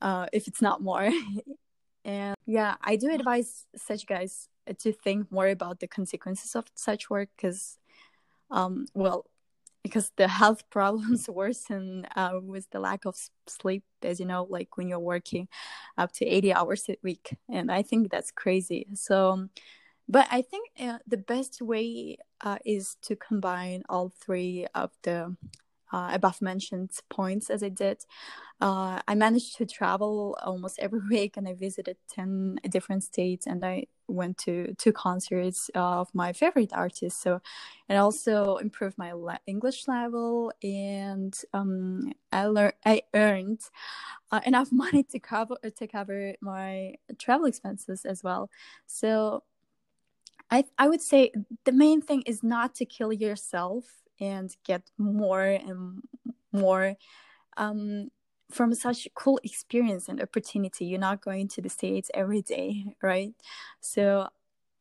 uh, 0.00 0.26
if 0.32 0.46
it's 0.46 0.62
not 0.62 0.82
more. 0.82 1.10
and 2.04 2.36
yeah, 2.46 2.76
I 2.82 2.96
do 2.96 3.12
advise 3.12 3.66
such 3.76 4.06
guys 4.06 4.48
to 4.78 4.92
think 4.92 5.32
more 5.32 5.48
about 5.48 5.80
the 5.80 5.88
consequences 5.88 6.54
of 6.54 6.66
such 6.74 7.10
work 7.10 7.30
because, 7.36 7.78
um, 8.50 8.86
well, 8.94 9.26
because 9.82 10.12
the 10.16 10.28
health 10.28 10.62
problems 10.70 11.28
worsen 11.28 12.06
uh, 12.16 12.38
with 12.42 12.68
the 12.70 12.80
lack 12.80 13.04
of 13.04 13.16
sleep 13.46 13.84
as 14.02 14.20
you 14.20 14.26
know 14.26 14.46
like 14.48 14.76
when 14.76 14.88
you're 14.88 14.98
working 14.98 15.48
up 15.98 16.12
to 16.12 16.24
80 16.26 16.52
hours 16.52 16.84
a 16.88 16.96
week 17.02 17.36
and 17.48 17.70
i 17.70 17.82
think 17.82 18.10
that's 18.10 18.30
crazy. 18.30 18.86
So 18.94 19.48
but 20.08 20.26
i 20.30 20.42
think 20.42 20.70
uh, 20.80 20.98
the 21.06 21.16
best 21.16 21.62
way 21.62 22.18
uh, 22.40 22.58
is 22.64 22.96
to 23.02 23.16
combine 23.16 23.82
all 23.88 24.12
three 24.20 24.66
of 24.74 24.90
the 25.02 25.36
uh, 25.92 26.10
above 26.12 26.40
mentioned 26.40 26.90
points 27.10 27.50
as 27.50 27.62
I 27.62 27.68
did. 27.68 28.04
Uh, 28.60 29.00
I 29.08 29.14
managed 29.14 29.56
to 29.58 29.66
travel 29.66 30.36
almost 30.42 30.78
every 30.78 31.00
week 31.10 31.36
and 31.36 31.48
I 31.48 31.54
visited 31.54 31.96
10 32.08 32.60
different 32.68 33.04
states 33.04 33.46
and 33.46 33.64
I 33.64 33.86
went 34.08 34.38
to 34.38 34.74
two 34.78 34.92
concerts 34.92 35.70
of 35.74 36.08
my 36.14 36.32
favorite 36.32 36.72
artists. 36.72 37.20
So 37.20 37.40
it 37.88 37.96
also 37.96 38.56
improved 38.56 38.98
my 38.98 39.12
English 39.46 39.88
level 39.88 40.52
and 40.62 41.38
um, 41.52 42.12
I, 42.30 42.46
learned, 42.46 42.74
I 42.84 43.02
earned 43.14 43.60
uh, 44.30 44.40
enough 44.46 44.68
money 44.72 45.02
to 45.04 45.18
cover, 45.18 45.56
to 45.62 45.86
cover 45.86 46.34
my 46.40 46.94
travel 47.18 47.46
expenses 47.46 48.04
as 48.04 48.22
well. 48.22 48.50
So 48.86 49.42
I, 50.50 50.64
I 50.78 50.88
would 50.88 51.00
say 51.00 51.32
the 51.64 51.72
main 51.72 52.02
thing 52.02 52.22
is 52.26 52.42
not 52.42 52.74
to 52.76 52.84
kill 52.84 53.12
yourself 53.12 54.01
and 54.22 54.56
get 54.64 54.82
more 54.96 55.42
and 55.42 56.02
more 56.52 56.94
um, 57.56 58.10
from 58.50 58.74
such 58.74 59.08
cool 59.14 59.40
experience 59.42 60.08
and 60.08 60.22
opportunity. 60.22 60.86
You're 60.86 61.00
not 61.00 61.24
going 61.24 61.48
to 61.48 61.62
the 61.62 61.68
States 61.68 62.10
every 62.14 62.42
day, 62.42 62.84
right? 63.02 63.34
So, 63.80 64.28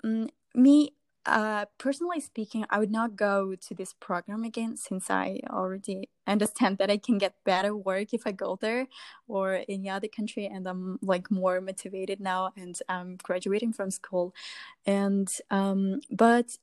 um, 0.03 0.29
me 0.53 0.93
uh, 1.25 1.65
personally 1.77 2.19
speaking, 2.19 2.65
I 2.69 2.79
would 2.79 2.91
not 2.91 3.15
go 3.15 3.55
to 3.55 3.75
this 3.75 3.93
program 3.93 4.43
again 4.43 4.75
since 4.75 5.11
I 5.11 5.39
already 5.51 6.09
understand 6.25 6.79
that 6.79 6.89
I 6.89 6.97
can 6.97 7.19
get 7.19 7.35
better 7.45 7.75
work 7.75 8.13
if 8.13 8.25
I 8.25 8.31
go 8.31 8.57
there 8.59 8.87
or 9.27 9.63
any 9.69 9.87
other 9.87 10.07
country, 10.07 10.47
and 10.47 10.67
I'm 10.67 10.97
like 11.03 11.29
more 11.29 11.61
motivated 11.61 12.19
now, 12.19 12.51
and 12.57 12.75
I'm 12.89 13.17
graduating 13.21 13.73
from 13.73 13.91
school, 13.91 14.33
and 14.85 15.31
um, 15.51 16.01
but 16.09 16.57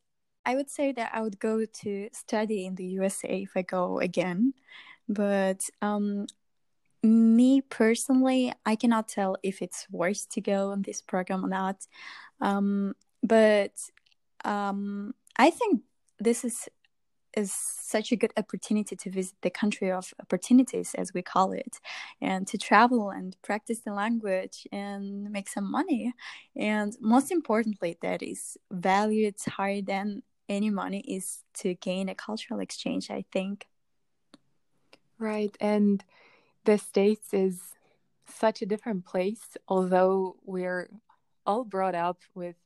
I 0.44 0.54
would 0.54 0.70
say 0.70 0.92
that 0.92 1.10
I 1.12 1.20
would 1.20 1.38
go 1.38 1.64
to 1.64 2.08
study 2.12 2.66
in 2.66 2.74
the 2.74 2.86
USA 2.86 3.42
if 3.42 3.50
I 3.54 3.62
go 3.62 3.98
again. 3.98 4.54
But 5.08 5.62
um, 5.82 6.26
me 7.02 7.60
personally, 7.60 8.52
I 8.64 8.76
cannot 8.76 9.08
tell 9.08 9.36
if 9.42 9.62
it's 9.62 9.86
worth 9.90 10.28
to 10.30 10.40
go 10.40 10.70
on 10.70 10.82
this 10.82 11.02
program 11.02 11.44
or 11.44 11.48
not. 11.48 11.86
Um, 12.40 12.94
but 13.22 13.72
um, 14.44 15.14
I 15.36 15.50
think 15.50 15.82
this 16.18 16.44
is 16.44 16.68
is 17.36 17.52
such 17.52 18.10
a 18.10 18.16
good 18.16 18.32
opportunity 18.36 18.96
to 18.96 19.10
visit 19.10 19.34
the 19.42 19.50
country 19.50 19.90
of 19.92 20.12
opportunities, 20.20 20.94
as 20.94 21.12
we 21.14 21.22
call 21.22 21.52
it, 21.52 21.78
and 22.20 22.46
to 22.48 22.58
travel 22.58 23.10
and 23.10 23.36
practice 23.42 23.80
the 23.80 23.92
language 23.92 24.66
and 24.72 25.30
make 25.30 25.48
some 25.48 25.70
money. 25.70 26.12
And 26.56 26.96
most 27.00 27.30
importantly, 27.30 27.96
that 28.02 28.22
is 28.22 28.56
valued 28.72 29.36
higher 29.46 29.82
than 29.82 30.22
any 30.48 30.70
money 30.70 31.00
is 31.00 31.44
to 31.54 31.74
gain 31.74 32.08
a 32.08 32.14
cultural 32.14 32.60
exchange, 32.60 33.10
I 33.10 33.24
think. 33.32 33.66
Right. 35.18 35.56
And 35.60 36.04
the 36.64 36.78
States 36.78 37.34
is 37.34 37.60
such 38.28 38.62
a 38.62 38.66
different 38.66 39.04
place, 39.04 39.56
although 39.66 40.36
we're 40.44 40.88
all 41.46 41.64
brought 41.64 41.94
up 41.94 42.18
with 42.34 42.56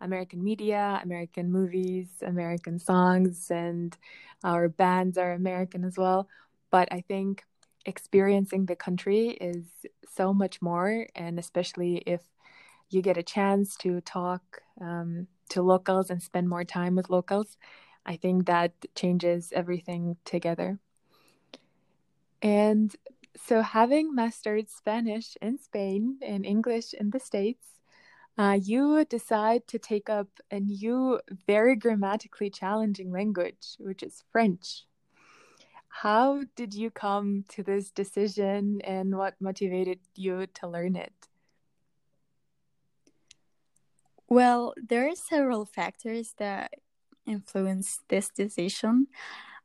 American 0.00 0.44
media, 0.44 1.00
American 1.02 1.50
movies, 1.50 2.08
American 2.22 2.78
songs, 2.78 3.50
and 3.50 3.96
our 4.44 4.68
bands 4.68 5.16
are 5.16 5.32
American 5.32 5.84
as 5.84 5.96
well. 5.96 6.28
But 6.70 6.88
I 6.92 7.00
think 7.00 7.44
experiencing 7.86 8.66
the 8.66 8.76
country 8.76 9.28
is 9.28 9.64
so 10.12 10.34
much 10.34 10.60
more, 10.60 11.06
and 11.14 11.38
especially 11.38 11.98
if 11.98 12.20
you 12.90 13.00
get 13.00 13.16
a 13.16 13.22
chance 13.22 13.76
to 13.76 14.00
talk 14.00 14.60
um, 14.80 15.28
to 15.50 15.62
locals 15.62 16.10
and 16.10 16.22
spend 16.22 16.48
more 16.48 16.64
time 16.64 16.94
with 16.96 17.10
locals, 17.10 17.56
I 18.04 18.16
think 18.16 18.46
that 18.46 18.72
changes 18.94 19.52
everything 19.52 20.16
together. 20.24 20.78
And 22.42 22.94
so, 23.36 23.62
having 23.62 24.14
mastered 24.14 24.70
Spanish 24.70 25.36
in 25.42 25.58
Spain 25.58 26.18
and 26.22 26.46
English 26.46 26.94
in 26.94 27.10
the 27.10 27.20
States, 27.20 27.80
uh, 28.38 28.58
you 28.62 29.04
decide 29.04 29.66
to 29.68 29.78
take 29.78 30.08
up 30.10 30.28
a 30.50 30.60
new, 30.60 31.20
very 31.46 31.76
grammatically 31.76 32.50
challenging 32.50 33.10
language, 33.12 33.76
which 33.78 34.02
is 34.02 34.24
French. 34.32 34.84
how 35.88 36.44
did 36.56 36.74
you 36.74 36.90
come 36.90 37.44
to 37.48 37.62
this 37.62 37.90
decision 37.90 38.80
and 38.82 39.16
what 39.16 39.34
motivated 39.40 39.98
you 40.14 40.46
to 40.48 40.68
learn 40.68 40.96
it? 40.96 41.12
Well, 44.28 44.74
there 44.76 45.08
are 45.08 45.14
several 45.14 45.64
factors 45.64 46.34
that 46.38 46.72
influence 47.26 48.00
this 48.08 48.28
decision. 48.30 49.06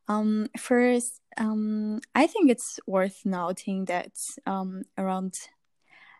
Um, 0.07 0.49
first, 0.57 1.19
um, 1.37 2.01
I 2.13 2.27
think 2.27 2.51
it's 2.51 2.79
worth 2.85 3.25
noting 3.25 3.85
that 3.85 4.11
um, 4.45 4.83
around, 4.97 5.39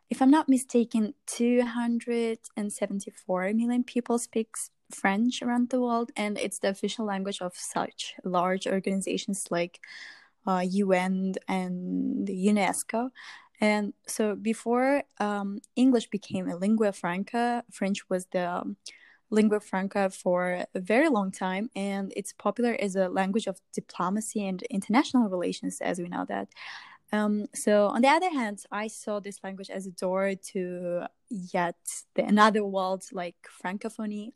if 0.09 0.21
I'm 0.21 0.31
not 0.31 0.47
mistaken, 0.49 1.13
274 1.27 3.53
million 3.53 3.83
people 3.83 4.17
speak 4.17 4.55
French 4.91 5.41
around 5.41 5.69
the 5.69 5.81
world, 5.81 6.11
and 6.15 6.37
it's 6.37 6.59
the 6.59 6.69
official 6.69 7.05
language 7.05 7.41
of 7.41 7.53
such 7.55 8.13
large 8.23 8.67
organizations 8.67 9.47
like 9.51 9.81
uh, 10.47 10.63
UN 10.67 11.33
and 11.47 12.27
UNESCO. 12.27 13.11
And 13.61 13.93
so 14.07 14.35
before 14.35 15.03
um, 15.19 15.59
English 15.75 16.09
became 16.09 16.49
a 16.49 16.57
lingua 16.57 16.91
franca, 16.91 17.63
French 17.71 18.09
was 18.09 18.25
the 18.31 18.49
um, 18.49 18.75
lingua 19.29 19.59
franca 19.59 20.09
for 20.09 20.65
a 20.73 20.79
very 20.79 21.09
long 21.09 21.31
time, 21.31 21.69
and 21.75 22.11
it's 22.15 22.33
popular 22.33 22.75
as 22.79 22.95
a 22.95 23.07
language 23.07 23.47
of 23.47 23.61
diplomacy 23.71 24.45
and 24.47 24.63
international 24.63 25.29
relations, 25.29 25.79
as 25.79 25.99
we 25.99 26.09
know 26.09 26.25
that. 26.27 26.49
Um, 27.13 27.45
so 27.53 27.87
on 27.87 28.01
the 28.01 28.07
other 28.07 28.29
hand, 28.29 28.63
I 28.71 28.87
saw 28.87 29.19
this 29.19 29.39
language 29.43 29.69
as 29.69 29.85
a 29.85 29.91
door 29.91 30.33
to 30.53 31.03
yet 31.29 31.75
the, 32.15 32.23
another 32.23 32.65
world 32.65 33.03
like 33.11 33.35
Francophonie. 33.63 34.33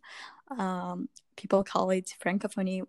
Um, 0.57 1.09
people 1.35 1.63
call 1.63 1.89
it 1.89 2.13
Francophonie. 2.23 2.83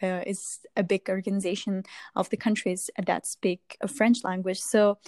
Uh, 0.00 0.22
is 0.28 0.60
a 0.76 0.84
big 0.84 1.10
organization 1.10 1.82
of 2.14 2.30
the 2.30 2.36
countries 2.36 2.88
that 3.04 3.26
speak 3.26 3.76
a 3.80 3.88
French 3.88 4.22
language. 4.22 4.60
So, 4.60 4.98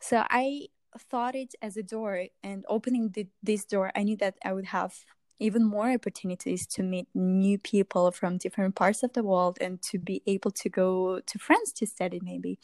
so 0.00 0.24
I 0.30 0.68
thought 0.98 1.34
it 1.34 1.54
as 1.62 1.76
a 1.76 1.82
door, 1.82 2.26
and 2.42 2.64
opening 2.68 3.10
the, 3.10 3.26
this 3.42 3.64
door, 3.64 3.92
I 3.94 4.02
knew 4.02 4.16
that 4.18 4.36
I 4.44 4.52
would 4.52 4.66
have 4.66 4.94
even 5.40 5.64
more 5.64 5.90
opportunities 5.90 6.66
to 6.66 6.82
meet 6.82 7.06
new 7.14 7.58
people 7.58 8.10
from 8.10 8.38
different 8.38 8.74
parts 8.74 9.02
of 9.02 9.12
the 9.12 9.22
world 9.22 9.58
and 9.60 9.80
to 9.82 9.98
be 9.98 10.22
able 10.26 10.50
to 10.50 10.68
go 10.68 11.20
to 11.20 11.38
France 11.38 11.72
to 11.72 11.86
study 11.86 12.20
maybe. 12.22 12.58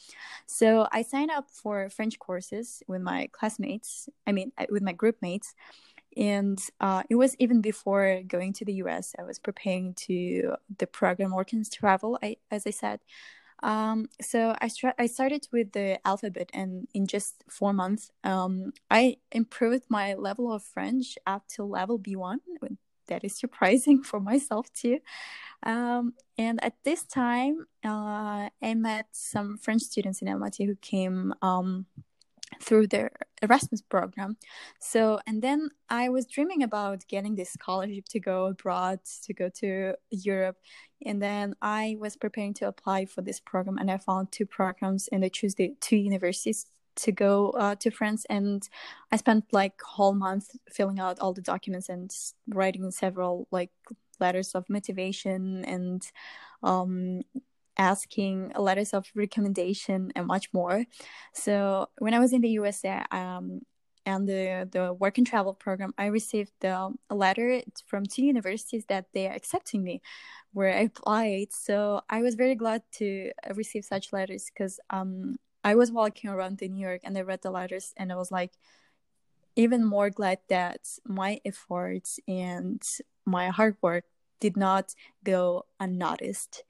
So 0.47 0.89
I 0.91 1.03
signed 1.03 1.31
up 1.31 1.51
for 1.51 1.89
French 1.91 2.19
courses 2.19 2.83
with 2.89 3.01
my 3.01 3.29
classmates, 3.33 4.09
I 4.27 4.33
mean, 4.33 4.53
with 4.71 4.83
my 4.83 4.93
group 4.93 5.17
mates. 5.23 5.55
And 6.17 6.59
uh, 6.81 7.03
it 7.11 7.17
was 7.17 7.35
even 7.39 7.61
before 7.61 8.23
going 8.27 8.53
to 8.55 8.65
the 8.65 8.75
US. 8.85 9.15
I 9.19 9.23
was 9.23 9.39
preparing 9.39 9.95
to 9.95 10.55
the 10.79 10.87
program 10.87 11.33
Work 11.33 11.53
and 11.53 11.71
Travel, 11.71 12.19
I, 12.23 12.37
as 12.51 12.67
I 12.67 12.71
said. 12.71 13.01
Um, 13.65 14.11
so 14.21 14.55
I, 14.61 14.69
I 14.99 15.07
started 15.07 15.49
with 15.51 15.73
the 15.73 15.99
alphabet, 16.07 16.51
and 16.53 16.87
in 16.93 17.07
just 17.07 17.43
four 17.49 17.73
months, 17.73 18.11
um, 18.23 18.75
I 18.91 19.17
improved 19.33 19.85
my 19.89 20.15
level 20.15 20.53
of 20.53 20.63
French 20.63 21.17
up 21.27 21.49
to 21.55 21.65
level 21.65 21.99
B1. 21.99 22.37
That 23.09 23.25
is 23.25 23.39
surprising 23.39 24.03
for 24.11 24.21
myself 24.21 24.71
too. 24.75 25.01
Um, 25.63 26.13
and 26.37 26.63
at 26.63 26.75
this 26.85 27.05
time, 27.05 27.67
uh, 27.83 28.51
I 28.63 28.75
met 28.75 29.07
some 29.13 29.57
French 29.57 29.83
students 29.83 30.21
in 30.21 30.29
MIT 30.29 30.67
who 30.67 30.77
came 30.77 31.33
um, 31.41 31.87
through 32.61 32.89
their 32.89 33.13
Erasmus 33.43 33.83
program. 33.83 34.37
So, 34.79 35.21
and 35.27 35.41
then 35.41 35.71
I 35.89 36.11
was 36.11 36.27
dreaming 36.27 36.63
about 36.63 37.07
getting 37.09 37.35
this 37.35 37.51
scholarship 37.51 38.07
to 38.11 38.21
go 38.21 38.47
abroad, 38.47 39.01
to 39.25 39.33
go 39.33 39.49
to 39.61 39.95
Europe. 40.11 40.57
And 41.05 41.21
then 41.21 41.55
I 41.61 41.97
was 41.99 42.17
preparing 42.17 42.55
to 42.55 42.69
apply 42.69 43.07
for 43.07 43.23
this 43.23 43.41
program, 43.41 43.79
and 43.79 43.91
I 43.91 43.99
found 43.99 44.33
two 44.33 44.47
programs, 44.47 45.09
and 45.09 45.25
I 45.25 45.29
chose 45.29 45.55
the 45.55 45.75
two 45.81 45.97
universities 45.97 46.67
to 46.97 47.13
go 47.13 47.51
uh, 47.51 47.75
to 47.77 47.91
France. 47.91 48.25
And 48.31 48.69
I 49.13 49.17
spent 49.17 49.47
like 49.53 49.81
whole 49.83 50.15
month 50.15 50.51
filling 50.71 51.01
out 51.01 51.19
all 51.19 51.33
the 51.33 51.43
documents 51.43 51.89
and 51.89 52.15
writing 52.49 52.91
several 52.91 53.49
like 53.51 53.71
letters 54.21 54.55
of 54.55 54.69
motivation 54.69 55.65
and 55.65 56.07
um, 56.63 57.23
asking 57.79 58.53
letters 58.57 58.95
of 58.95 59.11
recommendation 59.15 60.13
and 60.15 60.27
much 60.27 60.53
more. 60.53 60.85
So 61.33 61.89
when 61.99 62.15
I 62.15 62.21
was 62.21 62.33
in 62.33 62.41
the 62.41 62.51
USA, 62.51 63.05
um, 63.11 63.63
and 64.07 64.29
the, 64.29 64.69
the 64.71 64.93
work 64.93 65.19
and 65.19 65.27
travel 65.27 65.55
program, 65.55 65.95
I 65.97 66.07
received 66.07 66.53
the, 66.61 66.93
a 67.09 67.15
letter 67.15 67.63
from 67.87 68.05
two 68.05 68.25
universities 68.25 68.85
that 68.89 69.07
they 69.15 69.27
are 69.27 69.35
accepting 69.35 69.83
me 69.83 70.03
where 70.53 70.75
I 70.75 70.83
applied. 70.83 71.53
So 71.53 72.03
I 72.09 72.23
was 72.23 72.35
very 72.35 72.55
glad 72.55 72.83
to 72.99 73.33
receive 73.55 73.85
such 73.85 74.13
letters 74.13 74.51
because 74.53 74.79
um, 74.91 75.37
I 75.63 75.75
was 75.75 75.91
walking 75.91 76.31
around 76.31 76.61
in 76.63 76.75
New 76.75 76.87
York 76.87 77.01
and 77.05 77.17
I 77.17 77.23
read 77.23 77.43
the 77.43 77.51
letters 77.51 77.95
and 77.97 78.13
I 78.13 78.17
was 78.17 78.31
like 78.31 78.53
even 79.57 79.85
more 79.85 80.11
glad 80.11 80.39
that 80.49 80.81
my 81.07 81.41
efforts 81.45 82.21
and 82.29 82.83
my 83.25 83.49
hard 83.49 83.77
work 83.81 84.05
did 84.41 84.57
not 84.57 84.95
go 85.23 85.65
unnoticed 85.81 86.65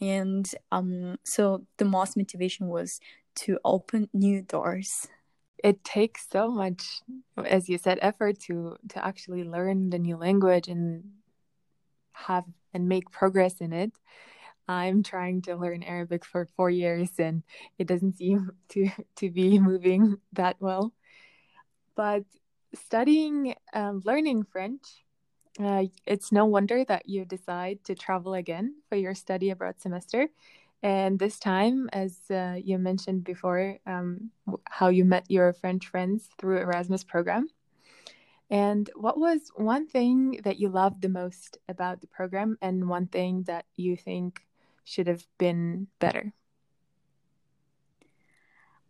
and 0.00 0.50
um, 0.72 1.16
so 1.22 1.66
the 1.76 1.84
most 1.84 2.16
motivation 2.16 2.68
was 2.68 2.98
to 3.36 3.58
open 3.64 4.08
new 4.12 4.42
doors 4.42 5.06
it 5.62 5.82
takes 5.84 6.26
so 6.30 6.50
much 6.50 7.00
as 7.44 7.68
you 7.68 7.78
said 7.78 7.98
effort 8.02 8.38
to 8.38 8.76
to 8.88 9.04
actually 9.04 9.44
learn 9.44 9.90
the 9.90 9.98
new 9.98 10.16
language 10.16 10.68
and 10.68 11.04
have 12.12 12.44
and 12.74 12.88
make 12.88 13.10
progress 13.10 13.60
in 13.60 13.72
it 13.72 13.92
i'm 14.68 15.02
trying 15.02 15.42
to 15.42 15.56
learn 15.56 15.82
arabic 15.82 16.24
for 16.24 16.46
4 16.56 16.70
years 16.70 17.10
and 17.18 17.42
it 17.78 17.86
doesn't 17.86 18.16
seem 18.16 18.50
to 18.68 18.90
to 19.16 19.30
be 19.30 19.58
moving 19.58 20.16
that 20.32 20.56
well 20.60 20.92
but 21.94 22.24
studying 22.74 23.54
um, 23.74 24.00
learning 24.04 24.44
french 24.44 25.04
uh, 25.58 25.84
it's 26.06 26.30
no 26.30 26.44
wonder 26.44 26.84
that 26.84 27.08
you 27.08 27.24
decide 27.24 27.82
to 27.84 27.94
travel 27.94 28.34
again 28.34 28.74
for 28.88 28.96
your 28.96 29.14
study 29.14 29.50
abroad 29.50 29.74
semester. 29.80 30.28
And 30.82 31.18
this 31.18 31.38
time, 31.38 31.90
as 31.92 32.18
uh, 32.30 32.56
you 32.62 32.78
mentioned 32.78 33.24
before, 33.24 33.78
um, 33.86 34.30
how 34.64 34.88
you 34.88 35.04
met 35.04 35.30
your 35.30 35.52
French 35.52 35.86
friends 35.86 36.30
through 36.38 36.58
Erasmus 36.58 37.04
program. 37.04 37.48
And 38.48 38.90
what 38.96 39.18
was 39.18 39.52
one 39.54 39.86
thing 39.86 40.40
that 40.42 40.58
you 40.58 40.68
loved 40.68 41.02
the 41.02 41.08
most 41.08 41.58
about 41.68 42.00
the 42.00 42.06
program, 42.06 42.56
and 42.60 42.88
one 42.88 43.06
thing 43.06 43.44
that 43.44 43.66
you 43.76 43.96
think 43.96 44.40
should 44.84 45.06
have 45.06 45.26
been 45.38 45.86
better? 46.00 46.32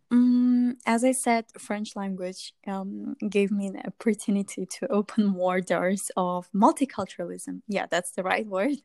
Um, 0.09 0.77
as 0.85 1.03
I 1.03 1.13
said, 1.13 1.45
French 1.57 1.95
language 1.95 2.53
um, 2.67 3.15
gave 3.29 3.51
me 3.51 3.67
an 3.67 3.81
opportunity 3.85 4.65
to 4.65 4.91
open 4.91 5.25
more 5.25 5.61
doors 5.61 6.11
of 6.17 6.49
multiculturalism. 6.53 7.61
Yeah, 7.67 7.85
that's 7.89 8.11
the 8.11 8.23
right 8.23 8.45
word. 8.55 8.77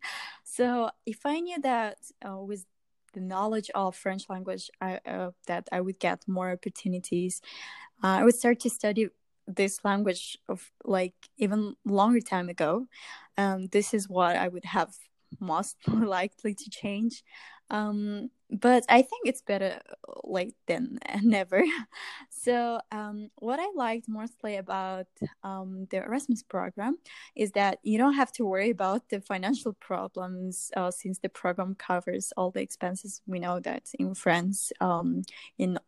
So 0.44 0.90
if 1.04 1.24
I 1.24 1.40
knew 1.40 1.60
that 1.62 1.98
uh, 2.26 2.38
with 2.38 2.64
the 3.16 3.22
knowledge 3.22 3.70
of 3.74 3.96
French 3.96 4.28
language, 4.28 4.70
I, 4.80 5.00
uh, 5.06 5.30
that 5.46 5.68
I 5.72 5.80
would 5.80 5.98
get 5.98 6.28
more 6.28 6.50
opportunities, 6.52 7.40
uh, 8.04 8.20
I 8.20 8.24
would 8.24 8.36
start 8.36 8.60
to 8.60 8.70
study 8.70 9.08
this 9.48 9.84
language 9.84 10.38
of 10.48 10.70
like 10.84 11.14
even 11.38 11.76
longer 11.84 12.20
time 12.20 12.48
ago. 12.50 12.86
Um, 13.38 13.68
this 13.68 13.94
is 13.94 14.08
what 14.08 14.36
I 14.36 14.48
would 14.48 14.66
have 14.66 14.94
most 15.40 15.76
likely 15.88 16.54
to 16.54 16.70
change. 16.70 17.24
Um, 17.70 18.30
but 18.50 18.84
I 18.88 19.02
think 19.02 19.26
it's 19.26 19.42
better 19.42 19.80
late 20.24 20.54
than 20.66 20.98
never. 21.22 21.64
so, 22.30 22.80
um, 22.92 23.30
what 23.36 23.58
I 23.58 23.66
liked 23.74 24.08
mostly 24.08 24.56
about 24.56 25.06
um, 25.42 25.86
the 25.90 25.98
Erasmus 26.04 26.42
program 26.42 26.98
is 27.34 27.52
that 27.52 27.78
you 27.82 27.98
don't 27.98 28.14
have 28.14 28.32
to 28.32 28.44
worry 28.44 28.70
about 28.70 29.08
the 29.08 29.20
financial 29.20 29.72
problems 29.72 30.70
uh, 30.76 30.90
since 30.90 31.18
the 31.18 31.28
program 31.28 31.74
covers 31.74 32.32
all 32.36 32.50
the 32.50 32.62
expenses. 32.62 33.20
We 33.26 33.40
know 33.40 33.60
that 33.60 33.90
in 33.98 34.14
France, 34.14 34.72
um, 34.80 35.22
in 35.58 35.78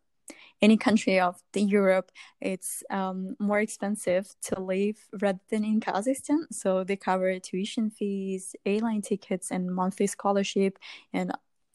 any 0.61 0.77
country 0.77 1.19
of 1.19 1.41
the 1.53 1.61
Europe, 1.61 2.11
it's 2.41 2.83
um, 2.89 3.35
more 3.39 3.59
expensive 3.59 4.29
to 4.41 4.59
live 4.59 4.97
rather 5.21 5.39
than 5.49 5.63
in 5.63 5.79
Kazakhstan. 5.79 6.51
So 6.51 6.83
they 6.83 6.97
cover 6.97 7.39
tuition 7.39 7.89
fees, 7.89 8.55
airline 8.65 9.01
tickets, 9.01 9.51
and 9.51 9.73
monthly 9.73 10.07
scholarship, 10.07 10.77
and 11.13 11.31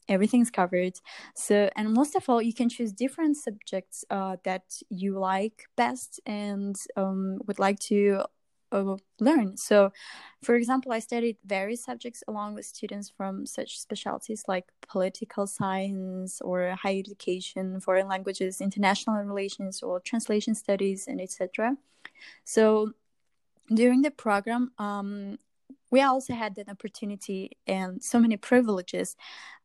everything's 0.09 0.51
covered. 0.51 0.95
So 1.35 1.71
and 1.77 1.93
most 1.93 2.14
of 2.14 2.29
all 2.29 2.43
you 2.43 2.55
can 2.55 2.69
choose 2.69 2.93
different 2.93 3.37
subjects 3.37 4.05
uh, 4.11 4.37
that 4.45 4.64
you 4.90 5.19
like 5.19 5.67
best 5.77 6.21
and 6.27 6.77
um, 6.97 7.40
would 7.47 7.59
like 7.59 7.79
to 7.90 8.23
uh, 8.73 8.97
learn. 9.21 9.57
So 9.57 9.93
for 10.45 10.55
example 10.55 10.93
i 10.93 10.99
studied 10.99 11.37
various 11.45 11.83
subjects 11.83 12.23
along 12.29 12.55
with 12.55 12.67
students 12.67 13.11
from 13.17 13.47
such 13.47 13.81
specialties 13.81 14.45
like 14.47 14.67
political 14.87 15.47
science 15.47 16.40
or 16.43 16.77
higher 16.81 16.99
education 16.99 17.81
foreign 17.81 18.07
languages 18.07 18.61
international 18.61 19.17
relations 19.17 19.83
or 19.83 19.99
translation 20.01 20.55
studies 20.55 21.07
and 21.09 21.21
etc 21.21 21.77
so 22.45 22.93
during 23.73 24.03
the 24.03 24.11
program 24.11 24.71
um, 24.79 25.38
we 25.94 26.00
also 26.00 26.35
had 26.35 26.59
an 26.59 26.68
opportunity 26.68 27.57
and 27.68 28.02
so 28.02 28.18
many 28.18 28.37
privileges 28.37 29.14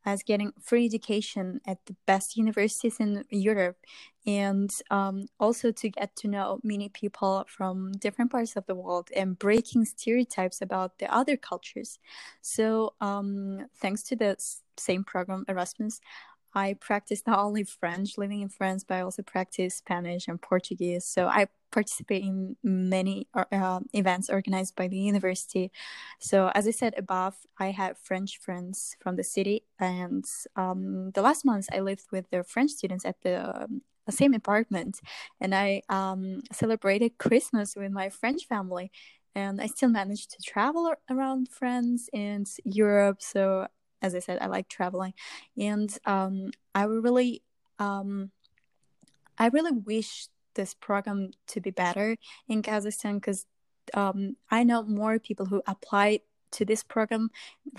as 0.06 0.22
getting 0.22 0.52
free 0.62 0.86
education 0.86 1.60
at 1.66 1.80
the 1.88 1.96
best 2.06 2.38
universities 2.38 3.00
in 3.00 3.26
Europe 3.32 3.78
and 4.28 4.70
um, 4.92 5.26
also 5.40 5.72
to 5.72 5.90
get 5.90 6.16
to 6.18 6.28
know 6.28 6.60
many 6.64 6.88
people 6.88 7.44
from 7.48 7.94
different 7.94 8.30
parts 8.30 8.56
of 8.56 8.64
the 8.68 8.76
world 8.76 9.10
and 9.16 9.40
breaking 9.40 9.86
stereotypes 9.86 10.62
about 10.62 11.00
the 11.00 11.12
other 11.12 11.36
cultures. 11.36 11.98
So, 12.42 12.94
um, 13.02 13.66
thanks 13.82 14.04
to 14.04 14.16
the 14.16 14.38
same 14.78 15.04
program, 15.04 15.46
Erasmus, 15.48 16.00
I 16.54 16.74
practice 16.74 17.24
not 17.28 17.40
only 17.40 17.64
French 17.64 18.18
living 18.18 18.42
in 18.42 18.50
France, 18.50 18.84
but 18.84 18.96
I 18.96 19.02
also 19.02 19.22
practice 19.22 19.76
Spanish 19.76 20.28
and 20.28 20.42
Portuguese. 20.42 21.06
So 21.06 21.28
I 21.28 21.48
participate 21.72 22.24
in 22.24 22.56
many 22.64 23.28
uh, 23.34 23.80
events 23.94 24.30
organized 24.30 24.76
by 24.76 24.88
the 24.88 24.98
university. 24.98 25.72
So 26.20 26.52
as 26.56 26.68
I 26.68 26.72
said 26.72 26.96
above, 26.98 27.36
I 27.60 27.72
have 27.72 27.98
French 28.00 28.40
friends 28.40 28.96
from 29.00 29.16
the 29.16 29.24
city, 29.24 29.64
and 29.80 30.26
um, 30.56 31.12
the 31.12 31.22
last 31.22 31.46
months 31.46 31.68
I 31.72 31.80
lived 31.80 32.08
with 32.12 32.30
the 32.32 32.44
French 32.44 32.72
students 32.72 33.06
at 33.06 33.22
the 33.22 33.64
um, 33.64 33.82
same 34.10 34.34
apartment, 34.34 35.00
and 35.40 35.54
I 35.54 35.84
um, 35.90 36.42
celebrated 36.52 37.18
Christmas 37.20 37.76
with 37.76 37.92
my 37.92 38.10
French 38.10 38.46
family. 38.48 38.92
And 39.36 39.62
I 39.62 39.68
still 39.68 39.90
managed 39.90 40.32
to 40.32 40.42
travel 40.42 40.92
around 41.08 41.50
France 41.50 42.10
and 42.14 42.48
Europe. 42.66 43.22
So 43.22 43.68
as 44.02 44.16
I 44.16 44.20
said, 44.20 44.40
I 44.42 44.48
like 44.48 44.70
traveling, 44.70 45.14
and 45.58 45.96
um, 46.06 46.52
I 46.74 46.84
really, 46.84 47.42
um, 47.80 48.32
I 49.38 49.48
really 49.48 49.72
wish 49.72 50.28
this 50.56 50.74
program 50.74 51.32
to 51.48 51.62
be 51.62 51.72
better 51.72 52.18
in 52.48 52.62
Kazakhstan 52.62 53.16
because 53.16 53.46
um, 53.94 54.36
I 54.52 54.64
know 54.64 54.84
more 54.84 55.20
people 55.20 55.46
who 55.46 55.62
apply 55.68 56.22
to 56.52 56.66
this 56.66 56.84
program 56.84 57.30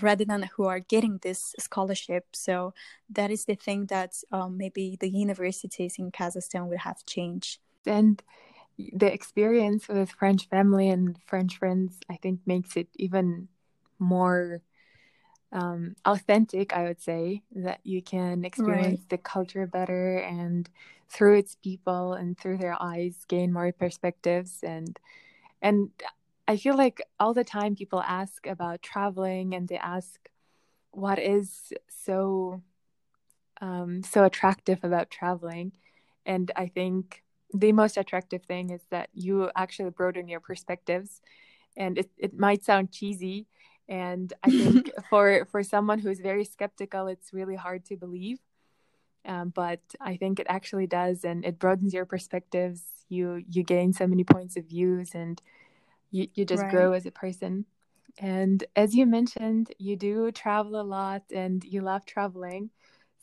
rather 0.01 0.25
than 0.25 0.43
who 0.55 0.65
are 0.65 0.79
getting 0.79 1.19
this 1.21 1.53
scholarship. 1.59 2.25
So 2.33 2.73
that 3.09 3.31
is 3.31 3.45
the 3.45 3.55
thing 3.55 3.87
that 3.87 4.15
um, 4.31 4.57
maybe 4.57 4.97
the 4.99 5.09
universities 5.09 5.95
in 5.97 6.11
Kazakhstan 6.11 6.67
would 6.67 6.79
have 6.79 7.05
changed. 7.05 7.59
And 7.85 8.21
the 8.77 9.11
experience 9.11 9.87
with 9.87 10.11
French 10.11 10.47
family 10.47 10.89
and 10.89 11.17
French 11.25 11.57
friends, 11.57 11.99
I 12.09 12.15
think, 12.15 12.39
makes 12.45 12.77
it 12.77 12.87
even 12.95 13.49
more 13.99 14.61
um, 15.51 15.95
authentic, 16.05 16.73
I 16.73 16.83
would 16.83 17.01
say, 17.01 17.43
that 17.55 17.79
you 17.83 18.01
can 18.01 18.45
experience 18.45 19.01
right. 19.01 19.09
the 19.09 19.17
culture 19.17 19.67
better 19.67 20.17
and 20.17 20.69
through 21.09 21.37
its 21.37 21.55
people 21.55 22.13
and 22.13 22.37
through 22.37 22.57
their 22.57 22.81
eyes 22.81 23.25
gain 23.27 23.51
more 23.51 23.71
perspectives. 23.71 24.59
And 24.63 24.97
and 25.61 25.89
I 26.47 26.57
feel 26.57 26.75
like 26.75 27.01
all 27.19 27.33
the 27.33 27.43
time 27.43 27.75
people 27.75 28.01
ask 28.01 28.47
about 28.47 28.81
traveling 28.81 29.53
and 29.53 29.67
they 29.67 29.77
ask 29.77 30.29
what 30.91 31.19
is 31.19 31.73
so 31.89 32.61
um, 33.59 34.03
so 34.03 34.23
attractive 34.23 34.83
about 34.83 35.11
traveling. 35.11 35.73
And 36.25 36.51
I 36.55 36.67
think 36.67 37.23
the 37.53 37.71
most 37.73 37.97
attractive 37.97 38.43
thing 38.43 38.69
is 38.69 38.81
that 38.89 39.09
you 39.13 39.51
actually 39.55 39.91
broaden 39.91 40.27
your 40.27 40.39
perspectives. 40.39 41.21
And 41.77 41.97
it, 41.97 42.09
it 42.17 42.37
might 42.37 42.63
sound 42.63 42.91
cheesy 42.91 43.47
and 43.89 44.33
i 44.43 44.51
think 44.51 44.89
for 45.09 45.45
for 45.51 45.63
someone 45.63 45.99
who's 45.99 46.19
very 46.19 46.45
skeptical 46.45 47.07
it's 47.07 47.33
really 47.33 47.55
hard 47.55 47.85
to 47.85 47.95
believe. 47.97 48.39
Um, 49.25 49.49
but 49.49 49.81
i 50.01 50.17
think 50.17 50.39
it 50.39 50.47
actually 50.49 50.87
does 50.87 51.23
and 51.23 51.45
it 51.45 51.59
broadens 51.59 51.93
your 51.93 52.05
perspectives. 52.05 52.83
You 53.09 53.43
you 53.49 53.63
gain 53.63 53.93
so 53.93 54.07
many 54.07 54.23
points 54.23 54.57
of 54.57 54.65
views 54.65 55.11
and 55.15 55.41
you, 56.11 56.27
you 56.35 56.45
just 56.45 56.61
right. 56.61 56.69
grow 56.69 56.93
as 56.93 57.05
a 57.05 57.11
person. 57.11 57.65
And 58.19 58.63
as 58.75 58.95
you 58.95 59.05
mentioned 59.05 59.73
you 59.77 59.95
do 59.97 60.31
travel 60.31 60.79
a 60.79 60.83
lot 60.83 61.23
and 61.33 61.63
you 61.63 61.81
love 61.81 62.05
traveling. 62.05 62.71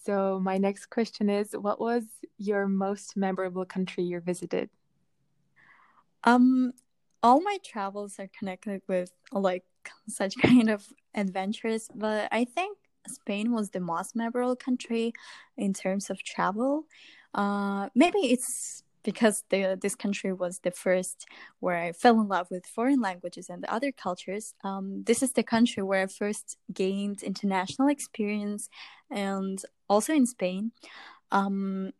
So 0.05 0.41
my 0.41 0.59
next 0.59 0.87
question 0.87 1.29
is 1.31 1.53
what 1.53 1.81
was 1.81 2.05
your 2.39 2.67
most 2.69 3.17
memorable 3.17 3.65
country 3.67 4.05
you 4.05 4.21
visited? 4.21 4.71
Um 6.25 6.73
all 7.23 7.41
my 7.41 7.59
travels 7.65 8.19
are 8.19 8.29
connected 8.39 8.83
with 8.89 9.13
like 9.33 9.65
such 10.09 10.37
kind 10.43 10.71
of 10.71 10.87
adventures, 11.15 11.89
but 11.95 12.29
I 12.33 12.45
think 12.45 12.79
Spain 13.07 13.53
was 13.53 13.71
the 13.71 13.81
most 13.81 14.15
memorable 14.15 14.57
country 14.57 15.13
in 15.57 15.73
terms 15.73 16.11
of 16.11 16.23
travel. 16.23 16.85
Uh, 17.35 17.89
maybe 17.95 18.19
it's 18.19 18.83
because 19.03 19.45
the, 19.49 19.79
this 19.81 19.95
country 19.95 20.33
was 20.33 20.59
the 20.59 20.71
first 20.71 21.27
where 21.61 21.77
I 21.77 21.93
fell 21.93 22.21
in 22.21 22.29
love 22.29 22.49
with 22.51 22.67
foreign 22.67 23.01
languages 23.01 23.49
and 23.49 23.65
other 23.65 23.93
cultures. 23.93 24.55
Um, 24.65 25.05
this 25.05 25.23
is 25.23 25.33
the 25.33 25.43
country 25.43 25.83
where 25.83 26.03
I 26.03 26.07
first 26.07 26.59
gained 26.73 27.23
international 27.23 27.89
experience, 27.89 28.69
and 29.11 29.63
also 29.89 30.13
in 30.13 30.27
Spain. 30.27 30.73
Um, 31.31 31.93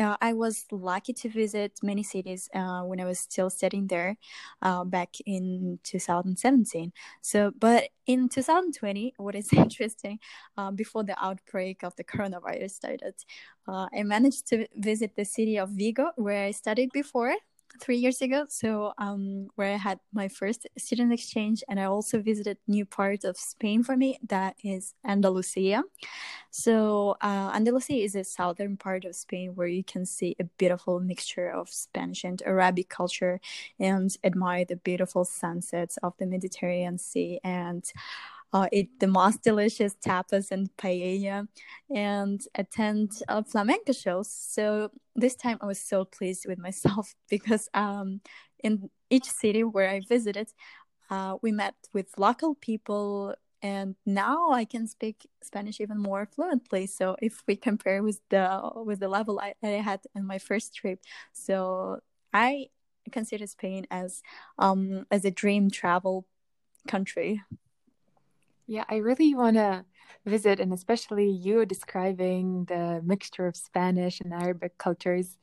uh, 0.00 0.16
I 0.20 0.32
was 0.32 0.64
lucky 0.72 1.12
to 1.12 1.28
visit 1.28 1.78
many 1.82 2.02
cities 2.02 2.48
uh, 2.54 2.82
when 2.82 3.00
I 3.00 3.04
was 3.04 3.20
still 3.20 3.50
studying 3.50 3.86
there 3.86 4.16
uh, 4.62 4.84
back 4.84 5.16
in 5.26 5.78
2017. 5.84 6.92
So, 7.20 7.52
but 7.58 7.90
in 8.06 8.28
2020, 8.28 9.14
what 9.18 9.34
is 9.34 9.52
interesting, 9.52 10.18
uh, 10.56 10.70
before 10.70 11.04
the 11.04 11.22
outbreak 11.22 11.82
of 11.82 11.94
the 11.96 12.04
coronavirus 12.04 12.70
started, 12.70 13.14
uh, 13.68 13.86
I 13.94 14.02
managed 14.02 14.46
to 14.48 14.66
visit 14.74 15.14
the 15.16 15.24
city 15.24 15.58
of 15.58 15.70
Vigo, 15.70 16.10
where 16.16 16.46
I 16.46 16.50
studied 16.52 16.90
before 16.92 17.34
three 17.80 17.96
years 17.96 18.20
ago. 18.20 18.46
So 18.48 18.92
um, 18.98 19.48
where 19.56 19.72
I 19.72 19.76
had 19.76 20.00
my 20.12 20.28
first 20.28 20.66
student 20.76 21.12
exchange, 21.12 21.62
and 21.68 21.78
I 21.78 21.84
also 21.84 22.20
visited 22.20 22.58
new 22.66 22.84
part 22.84 23.24
of 23.24 23.36
Spain 23.36 23.82
for 23.82 23.96
me. 23.96 24.18
That 24.28 24.56
is 24.64 24.94
Andalusia. 25.04 25.84
So 26.50 27.16
uh, 27.20 27.52
Andalusia 27.54 27.94
is 27.94 28.16
a 28.16 28.24
southern 28.24 28.76
part 28.76 29.04
of 29.04 29.14
Spain 29.14 29.52
where 29.54 29.68
you 29.68 29.84
can 29.84 30.04
see 30.04 30.34
a 30.40 30.44
beautiful 30.44 31.00
mixture 31.00 31.48
of 31.48 31.68
Spanish 31.68 32.24
and 32.24 32.42
Arabic 32.44 32.88
culture, 32.88 33.40
and 33.78 34.14
admire 34.24 34.64
the 34.64 34.76
beautiful 34.76 35.24
sunsets 35.24 35.96
of 36.02 36.14
the 36.18 36.26
Mediterranean 36.26 36.98
Sea 36.98 37.40
and 37.44 37.84
uh, 38.52 38.66
eat 38.72 38.98
the 38.98 39.06
most 39.06 39.42
delicious 39.42 39.94
tapas 39.94 40.50
and 40.50 40.70
paella, 40.76 41.46
and 41.94 42.40
attend 42.54 43.12
uh, 43.28 43.42
flamenco 43.42 43.92
shows. 43.92 44.30
So 44.30 44.90
this 45.14 45.36
time 45.36 45.58
I 45.60 45.66
was 45.66 45.80
so 45.80 46.04
pleased 46.04 46.46
with 46.48 46.58
myself 46.58 47.14
because 47.30 47.68
um, 47.74 48.20
in 48.62 48.90
each 49.08 49.30
city 49.30 49.64
where 49.64 49.88
I 49.88 50.00
visited, 50.08 50.48
uh, 51.10 51.36
we 51.42 51.52
met 51.52 51.74
with 51.92 52.18
local 52.18 52.54
people 52.54 53.34
and 53.62 53.94
now 54.06 54.50
I 54.50 54.64
can 54.64 54.86
speak 54.86 55.28
Spanish 55.42 55.80
even 55.80 55.98
more 55.98 56.26
fluently. 56.26 56.86
So 56.86 57.16
if 57.20 57.42
we 57.46 57.56
compare 57.56 58.02
with 58.02 58.20
the 58.30 58.70
with 58.74 59.00
the 59.00 59.08
level 59.08 59.38
I, 59.38 59.54
I 59.62 59.82
had 59.82 60.00
in 60.14 60.26
my 60.26 60.38
first 60.38 60.74
trip, 60.74 61.00
so 61.32 62.00
I 62.32 62.68
consider 63.12 63.46
Spain 63.46 63.86
as 63.90 64.22
um 64.58 65.06
as 65.10 65.24
a 65.24 65.30
dream 65.30 65.70
travel 65.70 66.26
country. 66.88 67.42
Yeah, 68.70 68.84
I 68.88 68.98
really 68.98 69.34
want 69.34 69.56
to 69.56 69.84
visit, 70.24 70.60
and 70.60 70.72
especially 70.72 71.28
you 71.28 71.66
describing 71.66 72.66
the 72.66 73.02
mixture 73.04 73.48
of 73.48 73.56
Spanish 73.56 74.20
and 74.20 74.32
Arabic 74.32 74.78
cultures. 74.78 75.38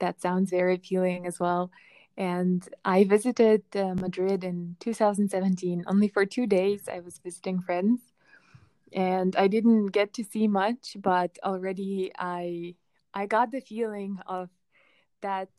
That 0.00 0.20
sounds 0.20 0.50
very 0.50 0.74
appealing 0.74 1.24
as 1.24 1.38
well. 1.38 1.70
And 2.16 2.68
I 2.84 3.04
visited 3.04 3.62
uh, 3.76 3.94
Madrid 3.94 4.42
in 4.42 4.74
2017 4.80 5.84
only 5.86 6.08
for 6.08 6.26
two 6.26 6.48
days. 6.48 6.88
I 6.88 6.98
was 6.98 7.18
visiting 7.18 7.60
friends, 7.60 8.00
and 8.92 9.36
I 9.36 9.46
didn't 9.46 9.88
get 9.88 10.12
to 10.14 10.24
see 10.24 10.48
much, 10.48 10.96
but 11.00 11.38
already 11.44 12.10
I 12.18 12.74
I 13.14 13.26
got 13.26 13.52
the 13.52 13.60
feeling 13.60 14.18
of 14.26 14.50
that 15.22 15.50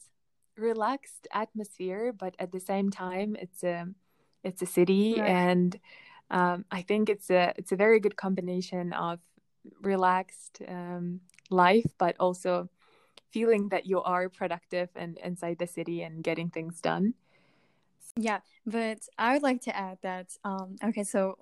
relaxed 0.58 1.28
atmosphere. 1.34 2.14
But 2.14 2.36
at 2.40 2.52
the 2.52 2.60
same 2.60 2.90
time, 2.90 3.38
it's 3.40 3.64
a 3.64 3.88
it's 4.44 4.62
a 4.62 4.66
city 4.66 5.16
right. 5.20 5.30
and 5.30 5.80
um, 6.32 6.66
I 6.72 6.82
think 6.82 7.10
it's 7.10 7.30
a 7.30 7.54
it's 7.58 7.72
a 7.72 7.76
very 7.76 8.00
good 8.00 8.16
combination 8.16 8.94
of 8.94 9.20
relaxed 9.82 10.62
um, 10.68 11.22
life, 11.50 11.86
but 11.98 12.16
also 12.20 12.70
feeling 13.32 13.70
that 13.70 13.86
you 13.86 14.02
are 14.02 14.30
productive 14.30 14.90
and 14.96 15.18
inside 15.24 15.60
the 15.60 15.68
city 15.68 16.02
and 16.02 16.24
getting 16.24 16.50
things 16.50 16.82
done. 16.82 17.14
Yeah, 18.18 18.40
but 18.66 19.00
I 19.18 19.34
would 19.34 19.44
like 19.44 19.62
to 19.64 19.76
add 19.76 19.98
that 20.02 20.38
um, 20.44 20.78
okay, 20.84 21.04
so 21.04 21.38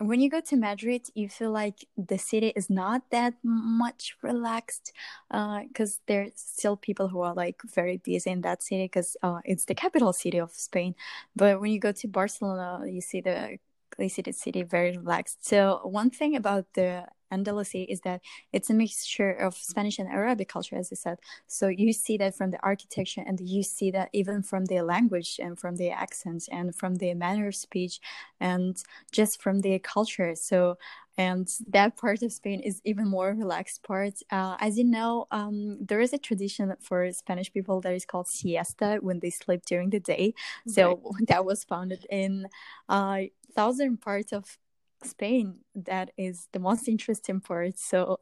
when 0.00 0.20
you 0.20 0.30
go 0.30 0.40
to 0.40 0.56
Madrid, 0.56 1.08
you 1.14 1.28
feel 1.28 1.50
like 1.50 1.86
the 1.96 2.16
city 2.18 2.52
is 2.56 2.70
not 2.70 3.02
that 3.10 3.34
much 3.42 4.16
relaxed 4.22 4.92
because 5.28 5.96
uh, 5.96 6.02
there's 6.06 6.32
still 6.36 6.76
people 6.76 7.08
who 7.08 7.20
are 7.20 7.34
like 7.34 7.60
very 7.74 7.98
busy 7.98 8.30
in 8.30 8.40
that 8.40 8.62
city 8.62 8.84
because 8.84 9.16
uh, 9.22 9.40
it's 9.44 9.66
the 9.66 9.74
capital 9.74 10.14
city 10.14 10.38
of 10.38 10.52
Spain. 10.52 10.94
But 11.36 11.60
when 11.60 11.70
you 11.70 11.78
go 11.78 11.92
to 11.92 12.08
Barcelona, 12.08 12.86
you 12.86 13.02
see 13.02 13.20
the 13.20 13.58
the 13.98 14.08
city 14.32 14.62
very 14.62 14.96
relaxed. 14.96 15.46
So 15.46 15.80
one 15.84 16.10
thing 16.10 16.36
about 16.36 16.66
the 16.74 17.06
Andalusia 17.32 17.90
is 17.90 18.00
that 18.00 18.20
it's 18.52 18.70
a 18.70 18.74
mixture 18.74 19.30
of 19.30 19.54
Spanish 19.54 19.98
and 19.98 20.08
Arabic 20.08 20.48
culture, 20.48 20.76
as 20.76 20.90
I 20.92 20.96
said. 20.96 21.18
So 21.46 21.68
you 21.68 21.92
see 21.92 22.16
that 22.16 22.34
from 22.34 22.50
the 22.50 22.60
architecture, 22.62 23.22
and 23.24 23.40
you 23.40 23.62
see 23.62 23.90
that 23.92 24.10
even 24.12 24.42
from 24.42 24.64
the 24.64 24.82
language 24.82 25.38
and 25.40 25.58
from 25.58 25.76
the 25.76 25.90
accents 25.90 26.48
and 26.48 26.74
from 26.74 26.96
the 26.96 27.14
manner 27.14 27.46
of 27.48 27.54
speech, 27.54 28.00
and 28.40 28.82
just 29.12 29.40
from 29.40 29.60
the 29.60 29.78
culture. 29.78 30.34
So 30.34 30.76
and 31.20 31.46
that 31.68 31.98
part 31.98 32.22
of 32.22 32.32
Spain 32.32 32.60
is 32.60 32.80
even 32.90 33.06
more 33.06 33.34
relaxed 33.34 33.82
part. 33.82 34.14
Uh, 34.30 34.56
as 34.58 34.78
you 34.78 34.84
know, 34.84 35.26
um, 35.30 35.76
there 35.88 36.00
is 36.00 36.14
a 36.14 36.18
tradition 36.18 36.74
for 36.80 37.12
Spanish 37.12 37.52
people 37.52 37.82
that 37.82 37.92
is 37.92 38.06
called 38.06 38.26
siesta 38.26 38.98
when 39.02 39.18
they 39.20 39.28
sleep 39.28 39.62
during 39.66 39.90
the 39.90 40.00
day. 40.00 40.32
So 40.66 41.02
that 41.28 41.44
was 41.44 41.62
founded 41.62 42.06
in 42.08 42.46
uh, 42.88 43.18
southern 43.54 43.98
part 43.98 44.32
of 44.32 44.56
Spain. 45.04 45.46
That 45.74 46.10
is 46.16 46.48
the 46.54 46.58
most 46.58 46.88
interesting 46.88 47.40
part. 47.40 47.78
So 47.78 48.20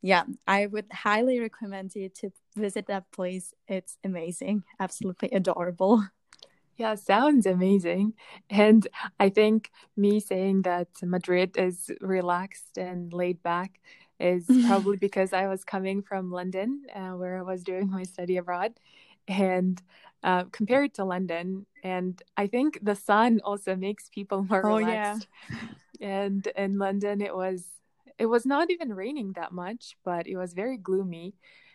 yeah, 0.00 0.24
I 0.46 0.66
would 0.66 0.86
highly 0.90 1.40
recommend 1.40 1.94
you 1.94 2.08
to 2.20 2.30
visit 2.56 2.86
that 2.86 3.12
place. 3.12 3.52
It's 3.68 3.98
amazing, 4.02 4.64
absolutely 4.78 5.30
adorable. 5.32 6.04
Yeah, 6.80 6.94
sounds 6.94 7.44
amazing. 7.44 8.14
And 8.48 8.88
I 9.18 9.28
think 9.28 9.70
me 9.98 10.18
saying 10.18 10.62
that 10.62 10.88
Madrid 11.02 11.58
is 11.58 11.90
relaxed 12.00 12.78
and 12.78 13.12
laid 13.12 13.42
back 13.42 13.78
is 14.18 14.46
probably 14.66 14.96
because 15.06 15.34
I 15.34 15.46
was 15.46 15.62
coming 15.62 16.00
from 16.00 16.32
London, 16.32 16.84
uh, 16.94 17.10
where 17.20 17.36
I 17.36 17.42
was 17.42 17.62
doing 17.64 17.90
my 17.90 18.04
study 18.04 18.38
abroad. 18.38 18.80
And 19.28 19.78
uh, 20.22 20.44
compared 20.52 20.94
to 20.94 21.04
London, 21.04 21.66
and 21.84 22.22
I 22.38 22.46
think 22.46 22.78
the 22.80 22.96
sun 22.96 23.42
also 23.44 23.76
makes 23.76 24.08
people 24.08 24.42
more 24.48 24.64
oh, 24.64 24.78
relaxed. 24.78 25.28
Yeah. 25.50 26.08
And 26.08 26.46
in 26.56 26.78
London, 26.78 27.20
it 27.20 27.36
was 27.36 27.66
it 28.18 28.24
was 28.24 28.46
not 28.46 28.70
even 28.70 28.94
raining 28.94 29.34
that 29.34 29.52
much, 29.52 29.98
but 30.02 30.26
it 30.26 30.38
was 30.38 30.54
very 30.54 30.78
gloomy. 30.78 31.34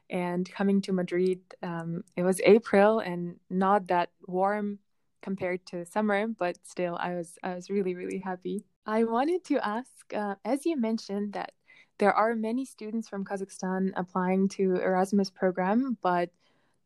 And 0.10 0.52
coming 0.52 0.82
to 0.82 0.94
Madrid, 0.94 1.41
um, 1.62 2.04
it 2.15 2.24
was 2.24 2.41
April 2.44 3.00
and 3.00 3.36
not 3.52 3.88
that 3.88 4.10
warm 4.28 4.80
compared 5.26 5.66
to 5.66 5.84
summer, 5.86 6.28
but 6.28 6.56
still, 6.64 6.96
I 7.02 7.16
was 7.18 7.30
I 7.42 7.56
was 7.58 7.70
really 7.76 7.96
really 7.96 8.20
happy. 8.20 8.64
I 8.86 9.00
wanted 9.16 9.42
to 9.50 9.58
ask, 9.76 10.14
uh, 10.14 10.36
as 10.46 10.60
you 10.68 10.78
mentioned, 10.78 11.34
that 11.34 11.52
there 11.98 12.14
are 12.14 12.36
many 12.36 12.64
students 12.66 13.10
from 13.10 13.26
Kazakhstan 13.26 13.92
applying 13.96 14.48
to 14.50 14.64
Erasmus 14.90 15.32
program, 15.32 15.98
but 16.04 16.30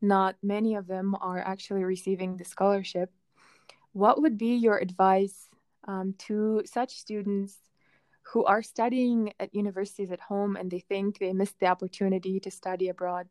not 0.00 0.32
many 0.42 0.72
of 0.80 0.86
them 0.86 1.14
are 1.20 1.42
actually 1.52 1.84
receiving 1.84 2.30
the 2.36 2.48
scholarship. 2.54 3.12
What 3.92 4.16
would 4.22 4.38
be 4.38 4.54
your 4.66 4.78
advice 4.78 5.38
um, 5.84 6.14
to 6.26 6.62
such 6.64 6.96
students 7.04 7.52
who 8.32 8.40
are 8.52 8.62
studying 8.62 9.32
at 9.42 9.54
universities 9.62 10.10
at 10.12 10.28
home 10.32 10.56
and 10.56 10.70
they 10.70 10.82
think 10.90 11.18
they 11.18 11.34
missed 11.34 11.58
the 11.60 11.72
opportunity 11.74 12.40
to 12.40 12.50
study 12.50 12.88
abroad? 12.88 13.26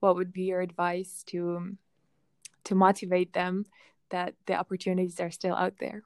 What 0.00 0.16
would 0.16 0.32
be 0.32 0.44
your 0.50 0.62
advice 0.70 1.22
to 1.30 1.38
to 2.64 2.74
motivate 2.74 3.32
them 3.32 3.64
that 4.10 4.34
the 4.46 4.54
opportunities 4.54 5.20
are 5.20 5.30
still 5.30 5.54
out 5.54 5.74
there? 5.78 6.02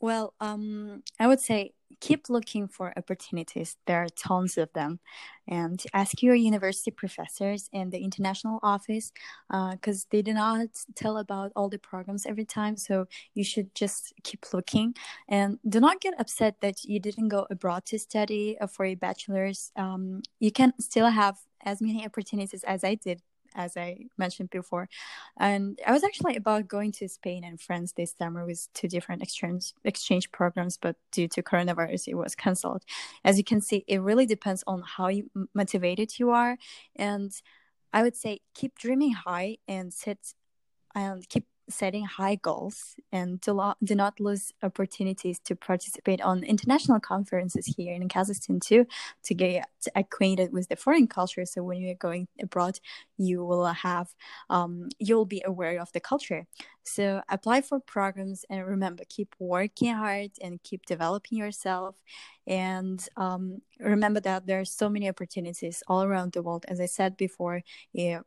Well, 0.00 0.34
um, 0.40 1.02
I 1.18 1.26
would 1.26 1.40
say 1.40 1.72
keep 2.00 2.28
looking 2.28 2.68
for 2.68 2.92
opportunities. 2.96 3.76
There 3.86 4.02
are 4.02 4.08
tons 4.08 4.58
of 4.58 4.72
them. 4.72 5.00
And 5.46 5.82
ask 5.92 6.22
your 6.22 6.34
university 6.34 6.90
professors 6.90 7.68
in 7.72 7.90
the 7.90 7.98
international 7.98 8.58
office 8.62 9.12
because 9.48 10.04
uh, 10.04 10.08
they 10.10 10.22
do 10.22 10.32
not 10.32 10.68
tell 10.94 11.18
about 11.18 11.52
all 11.54 11.68
the 11.68 11.78
programs 11.78 12.26
every 12.26 12.44
time. 12.44 12.76
So 12.76 13.06
you 13.34 13.44
should 13.44 13.74
just 13.74 14.14
keep 14.22 14.52
looking. 14.52 14.94
And 15.28 15.58
do 15.68 15.80
not 15.80 16.00
get 16.00 16.18
upset 16.18 16.56
that 16.60 16.84
you 16.84 16.98
didn't 16.98 17.28
go 17.28 17.46
abroad 17.50 17.84
to 17.86 17.98
study 17.98 18.56
uh, 18.60 18.66
for 18.66 18.84
a 18.86 18.94
bachelor's. 18.94 19.70
Um, 19.76 20.22
you 20.40 20.50
can 20.50 20.72
still 20.80 21.08
have 21.08 21.36
as 21.64 21.80
many 21.80 22.04
opportunities 22.04 22.64
as 22.64 22.84
I 22.84 22.94
did 22.94 23.20
as 23.54 23.76
I 23.76 24.06
mentioned 24.18 24.50
before. 24.50 24.88
And 25.38 25.78
I 25.86 25.92
was 25.92 26.04
actually 26.04 26.36
about 26.36 26.68
going 26.68 26.92
to 26.92 27.08
Spain 27.08 27.44
and 27.44 27.60
France 27.60 27.92
this 27.92 28.14
summer 28.16 28.44
with 28.44 28.68
two 28.74 28.88
different 28.88 29.22
exchange 29.22 29.72
exchange 29.84 30.30
programs, 30.32 30.76
but 30.76 30.96
due 31.12 31.28
to 31.28 31.42
coronavirus, 31.42 32.08
it 32.08 32.14
was 32.14 32.34
cancelled. 32.34 32.82
As 33.24 33.38
you 33.38 33.44
can 33.44 33.60
see, 33.60 33.84
it 33.86 34.00
really 34.00 34.26
depends 34.26 34.64
on 34.66 34.82
how 34.82 35.08
you, 35.08 35.30
motivated 35.54 36.18
you 36.18 36.30
are, 36.30 36.56
and 36.96 37.32
I 37.92 38.02
would 38.02 38.16
say 38.16 38.40
keep 38.54 38.76
dreaming 38.76 39.12
high 39.12 39.58
and 39.68 39.92
set 39.92 40.18
and 40.94 41.28
keep 41.28 41.46
setting 41.68 42.04
high 42.04 42.34
goals 42.34 42.96
and 43.12 43.40
do, 43.40 43.52
lo- 43.52 43.74
do 43.82 43.94
not 43.94 44.20
lose 44.20 44.52
opportunities 44.62 45.38
to 45.40 45.56
participate 45.56 46.20
on 46.20 46.44
international 46.44 47.00
conferences 47.00 47.66
here 47.76 47.94
in 47.94 48.08
Kazakhstan 48.08 48.60
too 48.60 48.86
to 49.24 49.34
get 49.34 49.66
acquainted 49.94 50.52
with 50.52 50.68
the 50.68 50.76
foreign 50.76 51.06
culture. 51.06 51.44
So 51.46 51.62
when 51.62 51.78
you're 51.80 51.94
going 51.94 52.28
abroad, 52.40 52.78
you 53.16 53.44
will 53.44 53.64
have 53.66 54.08
um, 54.50 54.88
you'll 54.98 55.26
be 55.26 55.42
aware 55.44 55.80
of 55.80 55.92
the 55.92 56.00
culture. 56.00 56.46
So 56.82 57.22
apply 57.28 57.62
for 57.62 57.80
programs 57.80 58.44
and 58.50 58.66
remember 58.66 59.04
keep 59.08 59.34
working 59.38 59.94
hard 59.94 60.32
and 60.42 60.62
keep 60.62 60.84
developing 60.86 61.38
yourself. 61.38 61.96
And 62.46 63.06
um, 63.16 63.62
remember 63.80 64.20
that 64.20 64.46
there 64.46 64.60
are 64.60 64.66
so 64.66 64.90
many 64.90 65.08
opportunities 65.08 65.82
all 65.88 66.02
around 66.02 66.32
the 66.32 66.42
world. 66.42 66.66
As 66.68 66.80
I 66.80 66.86
said 66.86 67.16
before, 67.16 67.62
yeah, 67.92 68.20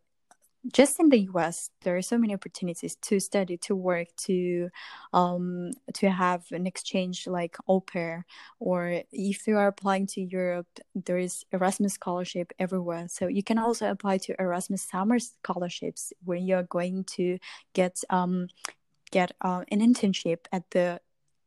just 0.73 0.99
in 0.99 1.09
the 1.09 1.27
US, 1.33 1.69
there 1.81 1.95
are 1.95 2.01
so 2.01 2.17
many 2.17 2.33
opportunities 2.33 2.95
to 2.95 3.19
study, 3.19 3.57
to 3.57 3.75
work, 3.75 4.07
to 4.25 4.69
um, 5.13 5.71
to 5.93 6.09
have 6.09 6.45
an 6.51 6.67
exchange 6.67 7.27
like 7.27 7.57
au 7.67 7.79
pair, 7.79 8.25
or 8.59 9.03
if 9.11 9.47
you 9.47 9.57
are 9.57 9.67
applying 9.67 10.07
to 10.07 10.21
Europe, 10.21 10.67
there 10.95 11.17
is 11.17 11.45
Erasmus 11.51 11.93
scholarship 11.93 12.51
everywhere. 12.59 13.07
So 13.07 13.27
you 13.27 13.43
can 13.43 13.57
also 13.57 13.89
apply 13.89 14.17
to 14.19 14.35
Erasmus 14.39 14.81
summer 14.83 15.19
scholarships 15.19 16.11
when 16.23 16.45
you're 16.45 16.63
going 16.63 17.03
to 17.15 17.37
get 17.73 18.03
um, 18.09 18.47
get 19.11 19.31
uh, 19.41 19.63
an 19.71 19.79
internship 19.79 20.45
at 20.51 20.69
the 20.71 20.99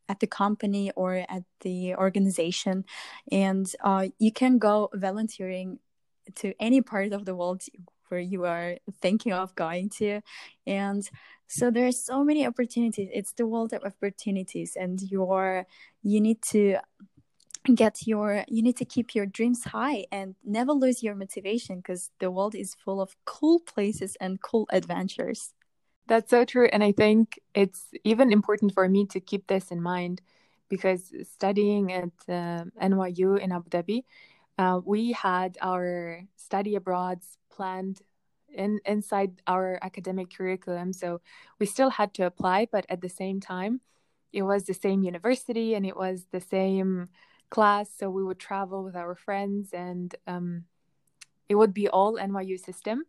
at 0.09 0.19
the 0.19 0.27
company 0.27 0.91
or 0.95 1.25
at 1.29 1.43
the 1.61 1.95
organization, 1.95 2.85
and 3.31 3.73
uh, 3.83 4.07
you 4.19 4.31
can 4.31 4.57
go 4.57 4.89
volunteering 4.93 5.79
to 6.35 6.53
any 6.59 6.81
part 6.81 7.13
of 7.13 7.25
the 7.25 7.35
world 7.35 7.63
where 8.11 8.19
you 8.19 8.45
are 8.45 8.77
thinking 9.01 9.33
of 9.33 9.55
going 9.55 9.89
to. 9.89 10.21
And 10.67 11.09
so 11.47 11.71
there 11.71 11.87
are 11.87 11.91
so 11.91 12.23
many 12.23 12.45
opportunities. 12.45 13.09
It's 13.13 13.33
the 13.33 13.47
world 13.47 13.73
of 13.73 13.83
opportunities 13.83 14.75
and 14.75 15.01
you're 15.01 15.65
you 16.03 16.21
need 16.21 16.41
to 16.51 16.77
get 17.75 18.07
your 18.07 18.43
you 18.47 18.63
need 18.63 18.77
to 18.77 18.85
keep 18.85 19.13
your 19.13 19.25
dreams 19.25 19.63
high 19.65 20.05
and 20.11 20.35
never 20.43 20.71
lose 20.71 21.03
your 21.03 21.15
motivation 21.15 21.77
because 21.77 22.09
the 22.19 22.31
world 22.31 22.55
is 22.55 22.75
full 22.75 22.99
of 22.99 23.15
cool 23.25 23.59
places 23.59 24.17
and 24.19 24.41
cool 24.41 24.67
adventures. 24.71 25.53
That's 26.07 26.29
so 26.29 26.43
true 26.43 26.67
and 26.73 26.83
i 26.83 26.91
think 26.91 27.39
it's 27.53 27.85
even 28.03 28.33
important 28.33 28.73
for 28.73 28.89
me 28.89 29.05
to 29.05 29.19
keep 29.19 29.47
this 29.47 29.71
in 29.71 29.81
mind 29.81 30.21
because 30.67 31.13
studying 31.23 31.93
at 31.93 32.11
uh, 32.27 32.65
nyu 32.81 33.39
in 33.39 33.51
abu 33.51 33.69
dhabi 33.69 34.03
uh, 34.57 34.79
we 34.83 35.11
had 35.11 35.57
our 35.61 36.21
study 36.35 36.75
abroads 36.75 37.37
planned 37.51 38.01
in 38.53 38.79
inside 38.85 39.41
our 39.47 39.79
academic 39.81 40.29
curriculum 40.35 40.91
so 40.91 41.21
we 41.59 41.65
still 41.65 41.89
had 41.89 42.13
to 42.13 42.25
apply 42.25 42.67
but 42.71 42.85
at 42.89 43.01
the 43.01 43.09
same 43.09 43.39
time 43.39 43.79
it 44.33 44.43
was 44.43 44.63
the 44.63 44.73
same 44.73 45.03
university 45.03 45.73
and 45.73 45.85
it 45.85 45.95
was 45.95 46.25
the 46.31 46.41
same 46.41 47.09
class 47.49 47.89
so 47.97 48.09
we 48.09 48.23
would 48.23 48.39
travel 48.39 48.83
with 48.83 48.95
our 48.95 49.15
friends 49.15 49.69
and 49.73 50.15
um, 50.27 50.63
it 51.49 51.55
would 51.55 51.73
be 51.73 51.87
all 51.87 52.17
nyu 52.17 52.59
system 52.59 53.03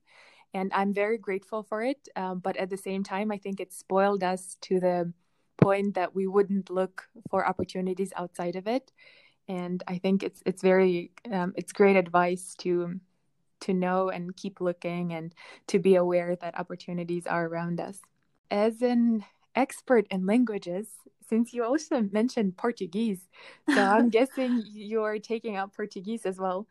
and 0.55 0.71
i'm 0.75 0.93
very 0.93 1.19
grateful 1.19 1.63
for 1.63 1.83
it 1.83 2.09
um, 2.17 2.39
but 2.39 2.57
at 2.57 2.71
the 2.71 2.77
same 2.77 3.03
time 3.03 3.33
i 3.33 3.39
think 3.39 3.61
it 3.61 3.73
spoiled 3.73 4.23
us 4.23 4.57
to 4.61 4.79
the 4.81 5.13
point 5.61 5.95
that 5.95 6.15
we 6.15 6.27
wouldn't 6.27 6.71
look 6.71 7.09
for 7.31 7.47
opportunities 7.47 8.13
outside 8.17 8.57
of 8.57 8.67
it 8.67 8.93
and 9.49 9.83
i 9.89 9.99
think 9.99 10.23
it's 10.23 10.43
it's 10.47 10.63
very 10.63 11.11
um, 11.31 11.53
it's 11.57 11.73
great 11.73 11.97
advice 11.97 12.55
to 12.57 13.01
to 13.63 13.73
know 13.73 14.11
and 14.11 14.37
keep 14.37 14.61
looking 14.61 15.13
and 15.13 15.35
to 15.69 15.79
be 15.79 15.95
aware 15.95 16.37
that 16.37 16.59
opportunities 16.59 17.27
are 17.27 17.47
around 17.47 17.81
us. 17.81 18.01
As 18.51 18.83
an 18.83 19.25
expert 19.55 20.07
in 20.11 20.27
languages, 20.27 20.89
since 21.29 21.55
you 21.55 21.65
also 21.65 22.03
mentioned 22.13 22.57
Portuguese, 22.57 23.29
so 23.75 23.81
I'm 23.81 24.11
guessing 24.17 24.63
you're 24.67 25.19
taking 25.19 25.57
up 25.57 25.75
Portuguese 25.75 26.27
as 26.27 26.39
well. 26.39 26.67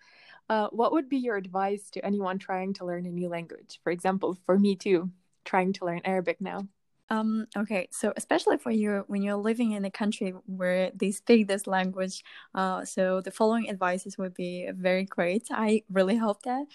Uh, 0.49 0.67
what 0.71 0.91
would 0.91 1.07
be 1.07 1.17
your 1.17 1.37
advice 1.37 1.89
to 1.91 2.05
anyone 2.05 2.37
trying 2.37 2.73
to 2.73 2.85
learn 2.85 3.05
a 3.05 3.11
new 3.11 3.29
language? 3.29 3.79
For 3.83 3.91
example, 3.91 4.37
for 4.45 4.59
me 4.59 4.75
too, 4.75 5.09
trying 5.45 5.73
to 5.73 5.85
learn 5.85 6.01
Arabic 6.03 6.41
now. 6.41 6.67
Um, 7.11 7.47
okay, 7.57 7.89
so 7.91 8.13
especially 8.15 8.57
for 8.57 8.71
you 8.71 9.03
when 9.07 9.21
you're 9.21 9.35
living 9.35 9.71
in 9.73 9.83
a 9.83 9.91
country 9.91 10.33
where 10.45 10.91
they 10.95 11.11
speak 11.11 11.47
this 11.47 11.67
language, 11.67 12.23
uh, 12.55 12.85
so 12.85 13.19
the 13.19 13.31
following 13.31 13.69
advices 13.69 14.17
would 14.17 14.33
be 14.33 14.69
very 14.73 15.03
great. 15.03 15.47
I 15.51 15.83
really 15.91 16.15
hope 16.15 16.43
that. 16.43 16.65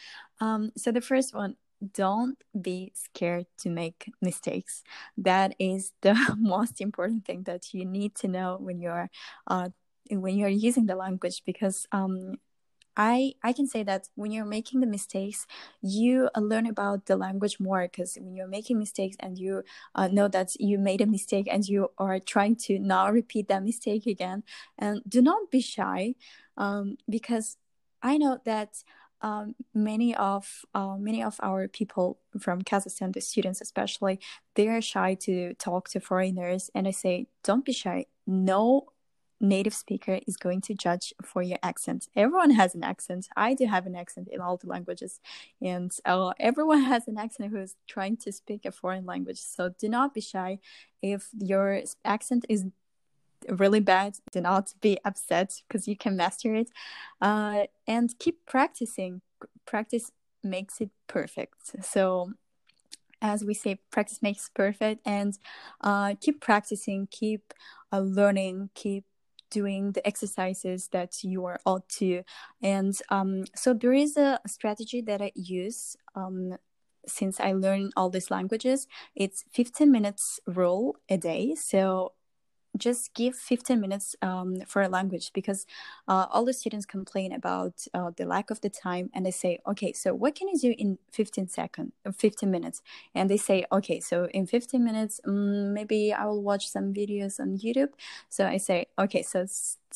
Um, 0.40 0.72
so 0.76 0.92
the 0.92 1.00
first 1.00 1.34
one, 1.34 1.56
don't 1.94 2.36
be 2.60 2.92
scared 2.94 3.46
to 3.60 3.70
make 3.70 4.10
mistakes. 4.20 4.82
That 5.16 5.54
is 5.58 5.92
the 6.02 6.14
most 6.38 6.82
important 6.82 7.24
thing 7.24 7.44
that 7.44 7.72
you 7.72 7.86
need 7.86 8.14
to 8.16 8.28
know 8.28 8.58
when 8.60 8.78
you're 8.80 9.08
uh, 9.46 9.70
when 10.10 10.36
you're 10.36 10.48
using 10.48 10.86
the 10.86 10.96
language 10.96 11.42
because 11.46 11.86
um, 11.92 12.36
I 12.96 13.34
I 13.42 13.52
can 13.52 13.66
say 13.66 13.82
that 13.82 14.08
when 14.14 14.30
you're 14.30 14.46
making 14.46 14.80
the 14.80 14.86
mistakes, 14.86 15.46
you 15.82 16.30
uh, 16.34 16.40
learn 16.40 16.66
about 16.66 17.06
the 17.06 17.16
language 17.16 17.60
more 17.60 17.82
because 17.82 18.16
when 18.20 18.34
you're 18.34 18.48
making 18.48 18.78
mistakes 18.78 19.16
and 19.20 19.38
you 19.38 19.62
uh, 19.94 20.08
know 20.08 20.28
that 20.28 20.58
you 20.58 20.78
made 20.78 21.00
a 21.00 21.06
mistake 21.06 21.46
and 21.50 21.66
you 21.68 21.90
are 21.98 22.18
trying 22.18 22.56
to 22.56 22.78
not 22.78 23.12
repeat 23.12 23.48
that 23.48 23.62
mistake 23.62 24.06
again, 24.06 24.42
and 24.78 25.02
do 25.08 25.20
not 25.20 25.50
be 25.50 25.60
shy, 25.60 26.14
um, 26.56 26.96
because 27.08 27.56
I 28.02 28.16
know 28.18 28.38
that 28.44 28.82
um, 29.22 29.54
many 29.74 30.14
of 30.14 30.64
uh, 30.74 30.96
many 30.96 31.22
of 31.22 31.38
our 31.42 31.68
people 31.68 32.18
from 32.38 32.62
Kazakhstan, 32.62 33.12
the 33.12 33.20
students 33.20 33.60
especially, 33.60 34.20
they 34.54 34.68
are 34.68 34.80
shy 34.80 35.14
to 35.20 35.54
talk 35.54 35.88
to 35.90 36.00
foreigners, 36.00 36.70
and 36.74 36.86
I 36.88 36.92
say, 36.92 37.26
don't 37.44 37.64
be 37.64 37.72
shy. 37.72 38.06
No 38.26 38.88
native 39.40 39.74
speaker 39.74 40.20
is 40.26 40.36
going 40.36 40.60
to 40.62 40.74
judge 40.74 41.12
for 41.22 41.42
your 41.42 41.58
accent. 41.62 42.08
Everyone 42.16 42.50
has 42.50 42.74
an 42.74 42.82
accent. 42.82 43.28
I 43.36 43.54
do 43.54 43.66
have 43.66 43.86
an 43.86 43.94
accent 43.94 44.28
in 44.30 44.40
all 44.40 44.56
the 44.56 44.66
languages, 44.66 45.20
and 45.60 45.92
uh, 46.04 46.32
everyone 46.38 46.82
has 46.92 47.08
an 47.08 47.18
accent 47.18 47.50
who 47.50 47.58
is 47.58 47.74
trying 47.86 48.16
to 48.18 48.32
speak 48.32 48.64
a 48.64 48.72
foreign 48.72 49.06
language. 49.06 49.38
So 49.38 49.70
do 49.78 49.88
not 49.88 50.14
be 50.14 50.20
shy. 50.20 50.58
If 51.02 51.28
your 51.38 51.82
accent 52.04 52.46
is 52.48 52.66
really 53.48 53.80
bad, 53.80 54.16
do 54.32 54.40
not 54.40 54.74
be 54.80 54.98
upset 55.04 55.62
because 55.68 55.86
you 55.86 55.96
can 55.96 56.16
master 56.16 56.54
it, 56.54 56.70
uh, 57.20 57.64
and 57.86 58.18
keep 58.18 58.46
practicing. 58.46 59.20
Practice 59.66 60.12
makes 60.42 60.80
it 60.80 60.90
perfect. 61.08 61.84
So 61.84 62.32
as 63.22 63.44
we 63.44 63.54
say, 63.54 63.78
practice 63.90 64.22
makes 64.22 64.50
perfect, 64.54 65.00
and 65.06 65.38
uh, 65.80 66.14
keep 66.20 66.40
practicing, 66.40 67.08
keep 67.10 67.54
uh, 67.92 68.00
learning, 68.00 68.70
keep 68.74 69.04
doing 69.50 69.92
the 69.92 70.06
exercises 70.06 70.88
that 70.92 71.22
you 71.22 71.44
are 71.44 71.60
ought 71.64 71.88
to. 71.88 72.22
And 72.62 72.96
um, 73.10 73.44
so 73.54 73.74
there 73.74 73.92
is 73.92 74.16
a 74.16 74.40
strategy 74.46 75.00
that 75.02 75.22
I 75.22 75.32
use 75.34 75.96
um, 76.14 76.56
since 77.06 77.40
I 77.40 77.52
learn 77.52 77.90
all 77.96 78.10
these 78.10 78.30
languages. 78.30 78.86
It's 79.14 79.44
15 79.52 79.90
minutes 79.90 80.40
rule 80.46 80.96
a 81.08 81.16
day. 81.16 81.54
So 81.54 82.12
just 82.78 83.14
give 83.14 83.34
15 83.34 83.80
minutes 83.80 84.16
um, 84.22 84.60
for 84.66 84.82
a 84.82 84.88
language 84.88 85.32
because 85.32 85.66
uh, 86.08 86.26
all 86.30 86.44
the 86.44 86.52
students 86.52 86.86
complain 86.86 87.32
about 87.32 87.86
uh, 87.94 88.10
the 88.16 88.24
lack 88.24 88.50
of 88.50 88.60
the 88.60 88.70
time 88.70 89.10
and 89.14 89.24
they 89.24 89.30
say 89.30 89.58
okay 89.66 89.92
so 89.92 90.14
what 90.14 90.34
can 90.34 90.48
you 90.48 90.58
do 90.58 90.74
in 90.78 90.98
15 91.12 91.48
seconds 91.48 91.92
15 92.14 92.50
minutes? 92.50 92.82
And 93.14 93.30
they 93.30 93.36
say 93.36 93.64
okay 93.72 94.00
so 94.00 94.28
in 94.32 94.46
15 94.46 94.84
minutes 94.84 95.20
um, 95.26 95.72
maybe 95.74 96.12
i 96.12 96.24
will 96.26 96.42
watch 96.42 96.68
some 96.68 96.92
videos 96.92 97.40
on 97.40 97.58
youtube. 97.58 97.92
So 98.28 98.46
i 98.46 98.56
say 98.56 98.86
okay 98.98 99.22
so 99.22 99.46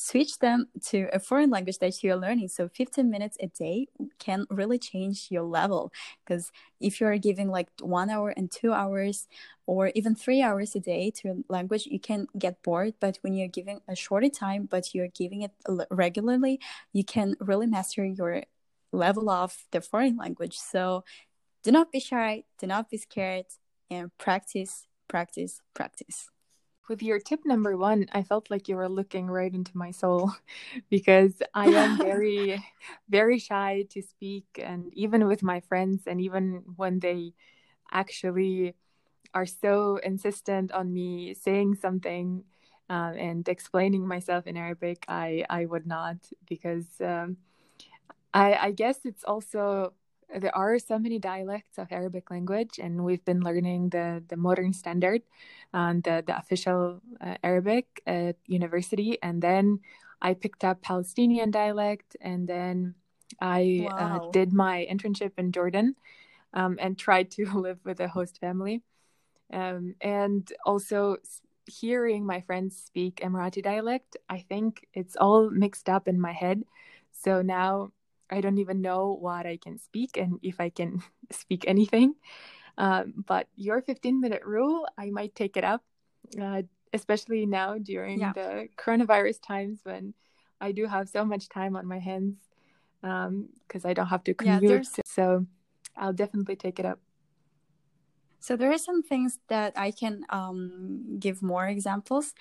switch 0.00 0.38
them 0.38 0.66
to 0.82 1.08
a 1.12 1.18
foreign 1.18 1.50
language 1.50 1.78
that 1.78 2.02
you're 2.02 2.16
learning. 2.16 2.48
So 2.48 2.68
15 2.68 3.10
minutes 3.10 3.36
a 3.38 3.48
day 3.48 3.86
can 4.18 4.46
really 4.48 4.78
change 4.78 5.26
your 5.30 5.42
level 5.42 5.92
because 6.24 6.50
if 6.80 7.00
you're 7.00 7.18
giving 7.18 7.50
like 7.50 7.68
one 7.82 8.08
hour 8.08 8.30
and 8.30 8.50
two 8.50 8.72
hours 8.72 9.28
or 9.66 9.92
even 9.94 10.14
three 10.14 10.40
hours 10.40 10.74
a 10.74 10.80
day 10.80 11.10
to 11.16 11.28
a 11.28 11.52
language, 11.52 11.84
you 11.86 12.00
can 12.00 12.26
get 12.38 12.62
bored. 12.62 12.94
But 12.98 13.18
when 13.20 13.34
you're 13.34 13.48
giving 13.48 13.80
a 13.86 13.94
shorter 13.94 14.30
time, 14.30 14.66
but 14.70 14.94
you're 14.94 15.08
giving 15.08 15.42
it 15.42 15.52
regularly, 15.90 16.60
you 16.94 17.04
can 17.04 17.36
really 17.38 17.66
master 17.66 18.02
your 18.02 18.44
level 18.92 19.28
of 19.28 19.66
the 19.70 19.82
foreign 19.82 20.16
language. 20.16 20.56
So 20.56 21.04
do 21.62 21.70
not 21.70 21.92
be 21.92 22.00
shy, 22.00 22.44
do 22.58 22.66
not 22.66 22.88
be 22.88 22.96
scared, 22.96 23.46
and 23.90 24.10
practice, 24.16 24.86
practice, 25.08 25.60
practice 25.74 26.30
with 26.90 27.02
your 27.02 27.20
tip 27.20 27.46
number 27.46 27.76
one, 27.76 28.06
I 28.12 28.24
felt 28.24 28.50
like 28.50 28.68
you 28.68 28.76
were 28.76 28.88
looking 28.88 29.28
right 29.28 29.54
into 29.54 29.78
my 29.78 29.92
soul 29.92 30.34
because 30.90 31.40
I 31.54 31.68
am 31.68 31.96
very, 32.10 32.62
very 33.08 33.38
shy 33.38 33.86
to 33.90 34.02
speak. 34.02 34.44
And 34.62 34.92
even 34.92 35.28
with 35.28 35.42
my 35.42 35.60
friends, 35.60 36.02
and 36.08 36.20
even 36.20 36.64
when 36.76 36.98
they 36.98 37.32
actually 37.92 38.74
are 39.32 39.46
so 39.46 39.98
insistent 40.02 40.72
on 40.72 40.92
me 40.92 41.32
saying 41.32 41.76
something 41.76 42.42
um, 42.90 43.14
and 43.16 43.48
explaining 43.48 44.06
myself 44.06 44.48
in 44.48 44.56
Arabic, 44.56 45.04
I, 45.06 45.44
I 45.48 45.66
would 45.66 45.86
not 45.86 46.16
because 46.48 47.00
um, 47.00 47.36
I, 48.34 48.54
I 48.54 48.70
guess 48.72 48.98
it's 49.04 49.22
also 49.22 49.94
there 50.38 50.54
are 50.56 50.78
so 50.78 50.98
many 50.98 51.18
dialects 51.18 51.78
of 51.78 51.90
Arabic 51.90 52.30
language, 52.30 52.78
and 52.78 53.04
we've 53.04 53.24
been 53.24 53.40
learning 53.40 53.90
the 53.90 54.22
the 54.28 54.36
modern 54.36 54.72
standard, 54.72 55.22
um, 55.74 56.00
the 56.02 56.22
the 56.26 56.36
official 56.36 57.00
uh, 57.20 57.36
Arabic 57.42 58.02
at 58.06 58.36
university, 58.46 59.18
and 59.22 59.42
then 59.42 59.80
I 60.22 60.34
picked 60.34 60.64
up 60.64 60.82
Palestinian 60.82 61.50
dialect, 61.50 62.16
and 62.20 62.48
then 62.48 62.94
I 63.40 63.88
uh, 63.90 63.94
wow. 63.94 64.28
uh, 64.28 64.30
did 64.30 64.52
my 64.52 64.86
internship 64.90 65.32
in 65.38 65.52
Jordan, 65.52 65.96
um, 66.54 66.78
and 66.80 66.98
tried 66.98 67.30
to 67.32 67.44
live 67.58 67.78
with 67.84 68.00
a 68.00 68.08
host 68.08 68.38
family, 68.38 68.82
um, 69.52 69.94
and 70.00 70.52
also 70.64 71.16
hearing 71.66 72.26
my 72.26 72.40
friends 72.40 72.76
speak 72.76 73.20
Emirati 73.22 73.62
dialect, 73.62 74.16
I 74.28 74.40
think 74.40 74.86
it's 74.92 75.16
all 75.16 75.50
mixed 75.50 75.88
up 75.88 76.08
in 76.08 76.20
my 76.20 76.32
head. 76.32 76.62
So 77.12 77.42
now 77.42 77.92
I 78.30 78.40
don't 78.40 78.58
even 78.58 78.80
know 78.80 79.16
what 79.18 79.46
I 79.46 79.56
can 79.56 79.78
speak 79.78 80.16
and 80.16 80.38
if 80.42 80.60
I 80.60 80.70
can 80.70 81.02
speak 81.30 81.64
anything. 81.66 82.14
Um, 82.78 83.24
but 83.26 83.48
your 83.56 83.82
15 83.82 84.20
minute 84.20 84.42
rule, 84.44 84.86
I 84.96 85.10
might 85.10 85.34
take 85.34 85.56
it 85.56 85.64
up, 85.64 85.82
uh, 86.40 86.62
especially 86.92 87.46
now 87.46 87.78
during 87.78 88.20
yeah. 88.20 88.32
the 88.32 88.68
coronavirus 88.76 89.42
times 89.42 89.80
when 89.82 90.14
I 90.60 90.72
do 90.72 90.86
have 90.86 91.08
so 91.08 91.24
much 91.24 91.48
time 91.48 91.76
on 91.76 91.86
my 91.86 91.98
hands 91.98 92.36
because 93.00 93.84
um, 93.84 93.90
I 93.90 93.92
don't 93.92 94.06
have 94.06 94.24
to 94.24 94.34
commute. 94.34 94.86
Yeah, 94.96 95.02
so 95.04 95.46
I'll 95.96 96.12
definitely 96.12 96.56
take 96.56 96.78
it 96.78 96.86
up. 96.86 97.00
So 98.40 98.56
there 98.56 98.72
are 98.72 98.78
some 98.78 99.02
things 99.02 99.38
that 99.48 99.74
I 99.76 99.90
can 99.90 100.24
um, 100.30 101.18
give 101.18 101.42
more 101.42 101.66
examples. 101.66 102.32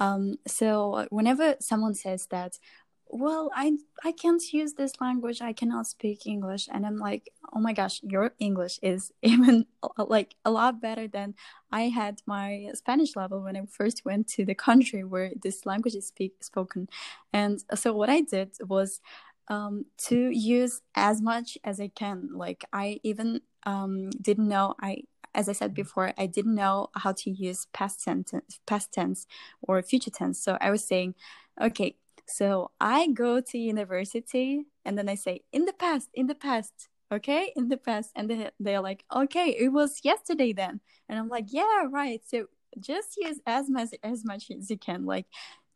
Um, 0.00 0.36
so 0.46 1.06
whenever 1.10 1.54
someone 1.60 1.94
says 1.94 2.26
that, 2.30 2.58
well 3.08 3.50
i 3.54 3.72
i 4.02 4.12
can't 4.12 4.52
use 4.52 4.74
this 4.74 5.00
language. 5.00 5.40
I 5.40 5.52
cannot 5.52 5.86
speak 5.86 6.26
english. 6.26 6.68
And 6.72 6.86
i'm 6.86 6.98
like 6.98 7.30
oh 7.52 7.60
my 7.60 7.72
gosh 7.72 8.00
your 8.02 8.32
english 8.38 8.78
is 8.82 9.12
even 9.22 9.66
like 9.98 10.34
a 10.44 10.50
lot 10.50 10.80
better 10.80 11.06
than 11.06 11.34
i 11.70 11.82
had 11.82 12.20
my 12.26 12.70
spanish 12.74 13.14
level 13.16 13.42
when 13.42 13.56
i 13.56 13.62
first 13.70 14.04
went 14.04 14.28
to 14.28 14.44
the 14.44 14.54
country 14.54 15.04
where 15.04 15.32
this 15.42 15.66
language 15.66 15.94
is 15.94 16.08
speak, 16.08 16.34
spoken. 16.40 16.88
And 17.32 17.62
so 17.74 17.92
what 17.92 18.10
i 18.10 18.20
did 18.20 18.52
was 18.60 19.00
um, 19.48 19.84
to 20.08 20.30
use 20.30 20.80
as 20.94 21.20
much 21.20 21.58
as 21.64 21.80
i 21.80 21.88
can. 21.88 22.30
Like 22.34 22.64
i 22.72 23.00
even 23.02 23.40
um, 23.66 24.10
didn't 24.10 24.48
know 24.48 24.74
i 24.80 25.02
as 25.34 25.48
I 25.48 25.52
said 25.52 25.74
before, 25.74 26.12
I 26.16 26.26
didn't 26.26 26.54
know 26.54 26.90
how 26.94 27.12
to 27.12 27.30
use 27.30 27.66
past 27.72 28.00
sentence, 28.00 28.60
past 28.66 28.92
tense 28.92 29.26
or 29.62 29.82
future 29.82 30.10
tense. 30.10 30.38
So 30.38 30.56
I 30.60 30.70
was 30.70 30.84
saying, 30.84 31.14
okay, 31.60 31.96
so 32.26 32.70
I 32.80 33.08
go 33.08 33.40
to 33.40 33.58
university 33.58 34.64
and 34.84 34.98
then 34.98 35.08
I 35.08 35.14
say, 35.14 35.42
in 35.52 35.64
the 35.64 35.72
past, 35.72 36.08
in 36.14 36.26
the 36.26 36.34
past, 36.34 36.88
okay, 37.12 37.52
in 37.56 37.68
the 37.68 37.76
past. 37.76 38.10
And 38.14 38.28
they, 38.28 38.50
they're 38.60 38.80
like, 38.80 39.04
okay, 39.14 39.56
it 39.58 39.68
was 39.68 40.00
yesterday 40.02 40.52
then. 40.52 40.80
And 41.08 41.18
I'm 41.18 41.28
like, 41.28 41.46
yeah, 41.48 41.84
right. 41.90 42.20
So 42.26 42.46
just 42.80 43.16
use 43.16 43.40
as 43.46 43.70
much 43.70 43.90
as 44.02 44.24
much 44.24 44.50
as 44.50 44.70
you 44.70 44.78
can. 44.78 45.04
Like, 45.06 45.26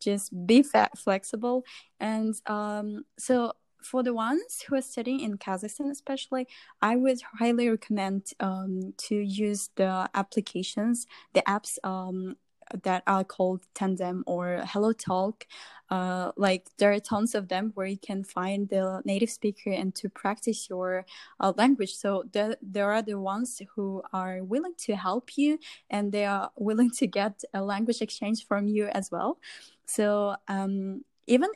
just 0.01 0.47
be 0.47 0.65
flexible. 0.97 1.65
And 2.01 2.35
um, 2.47 3.05
so 3.19 3.53
for 3.83 4.03
the 4.03 4.15
ones 4.15 4.63
who 4.67 4.77
are 4.77 4.83
studying 4.83 5.21
in 5.21 5.39
Kazakhstan, 5.39 5.91
especially, 5.91 6.47
I 6.83 6.97
would 6.97 7.21
highly 7.39 7.69
recommend 7.69 8.33
um, 8.41 8.95
to 8.99 9.15
use 9.15 9.71
the 9.77 10.09
applications, 10.15 11.07
the 11.33 11.43
apps 11.43 11.79
um, 11.85 12.37
that 12.83 13.03
are 13.07 13.25
called 13.25 13.63
Tandem 13.75 14.25
or 14.27 14.63
Hello 14.67 14.93
Talk. 14.93 15.47
Uh, 15.91 16.33
like 16.37 16.69
there 16.77 16.93
are 16.93 17.01
tons 17.01 17.35
of 17.35 17.49
them 17.49 17.73
where 17.75 17.87
you 17.87 17.97
can 17.97 18.23
find 18.23 18.69
the 18.69 19.01
native 19.05 19.31
speaker 19.31 19.71
and 19.71 19.95
to 19.95 20.09
practice 20.11 20.69
your 20.69 21.07
uh, 21.41 21.53
language. 21.57 21.95
So 21.95 22.25
the, 22.33 22.59
there 22.61 22.93
are 22.93 23.03
the 23.03 23.19
ones 23.19 23.63
who 23.75 24.03
are 24.13 24.45
willing 24.45 24.75
to 24.79 24.97
help 24.97 25.39
you 25.39 25.59
and 25.89 26.13
they 26.13 26.27
are 26.27 26.51
willing 26.57 26.91
to 26.91 27.07
get 27.07 27.43
a 27.55 27.63
language 27.63 28.03
exchange 28.03 28.47
from 28.47 28.69
you 28.69 28.89
as 28.89 29.11
well. 29.11 29.39
So 29.87 30.37
um, 30.47 31.05
even 31.27 31.49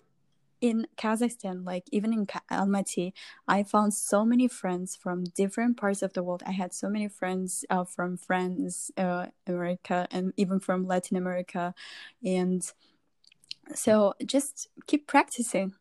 in 0.63 0.87
Kazakhstan, 0.97 1.67
like 1.67 1.85
even 1.91 2.13
in 2.13 2.27
Almaty, 2.51 3.13
I 3.49 3.65
found 3.65 3.93
so 3.93 4.25
many 4.25 4.47
friends 4.47 4.95
from 4.95 5.25
different 5.25 5.77
parts 5.77 6.03
of 6.03 6.13
the 6.13 6.23
world. 6.23 6.45
I 6.47 6.53
had 6.53 6.73
so 6.73 6.89
many 6.89 7.09
friends 7.09 7.65
uh, 7.69 7.85
from 7.85 8.17
France, 8.17 8.93
uh, 8.97 9.27
America, 9.47 10.07
and 10.13 10.33
even 10.37 10.61
from 10.61 10.87
Latin 10.87 11.17
America, 11.17 11.75
and 12.25 12.63
so 13.75 14.15
just 14.25 14.69
keep 14.87 15.09
practicing. 15.09 15.75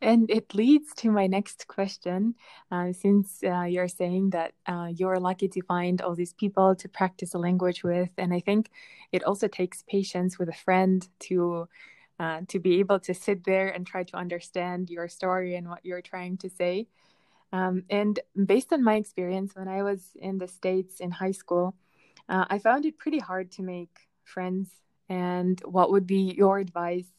And 0.00 0.28
it 0.30 0.54
leads 0.54 0.94
to 0.94 1.12
my 1.12 1.28
next 1.28 1.68
question. 1.68 2.34
Uh, 2.72 2.92
since 2.92 3.44
uh, 3.44 3.62
you're 3.62 3.86
saying 3.86 4.30
that 4.30 4.52
uh, 4.66 4.88
you're 4.92 5.20
lucky 5.20 5.46
to 5.48 5.62
find 5.62 6.00
all 6.00 6.14
these 6.14 6.32
people 6.32 6.74
to 6.74 6.88
practice 6.88 7.34
a 7.34 7.38
language 7.38 7.84
with, 7.84 8.10
and 8.16 8.32
I 8.32 8.40
think 8.40 8.70
it 9.12 9.22
also 9.24 9.46
takes 9.46 9.84
patience 9.86 10.38
with 10.38 10.48
a 10.48 10.54
friend 10.64 11.06
to 11.28 11.68
uh, 12.22 12.40
to 12.46 12.60
be 12.60 12.78
able 12.78 13.00
to 13.00 13.12
sit 13.12 13.42
there 13.42 13.68
and 13.68 13.84
try 13.84 14.04
to 14.04 14.16
understand 14.16 14.88
your 14.88 15.08
story 15.08 15.56
and 15.56 15.68
what 15.68 15.84
you're 15.84 16.00
trying 16.00 16.36
to 16.36 16.48
say. 16.48 16.86
Um, 17.52 17.82
and 17.90 18.20
based 18.46 18.72
on 18.72 18.84
my 18.84 18.94
experience 18.94 19.56
when 19.56 19.66
I 19.66 19.82
was 19.82 20.00
in 20.14 20.38
the 20.38 20.46
States 20.46 21.00
in 21.00 21.10
high 21.10 21.32
school, 21.32 21.74
uh, 22.28 22.44
I 22.48 22.60
found 22.60 22.86
it 22.86 22.96
pretty 22.96 23.18
hard 23.18 23.50
to 23.52 23.62
make 23.62 23.94
friends. 24.22 24.70
And 25.08 25.60
what 25.64 25.90
would 25.90 26.06
be 26.06 26.32
your 26.38 26.58
advice 26.58 27.10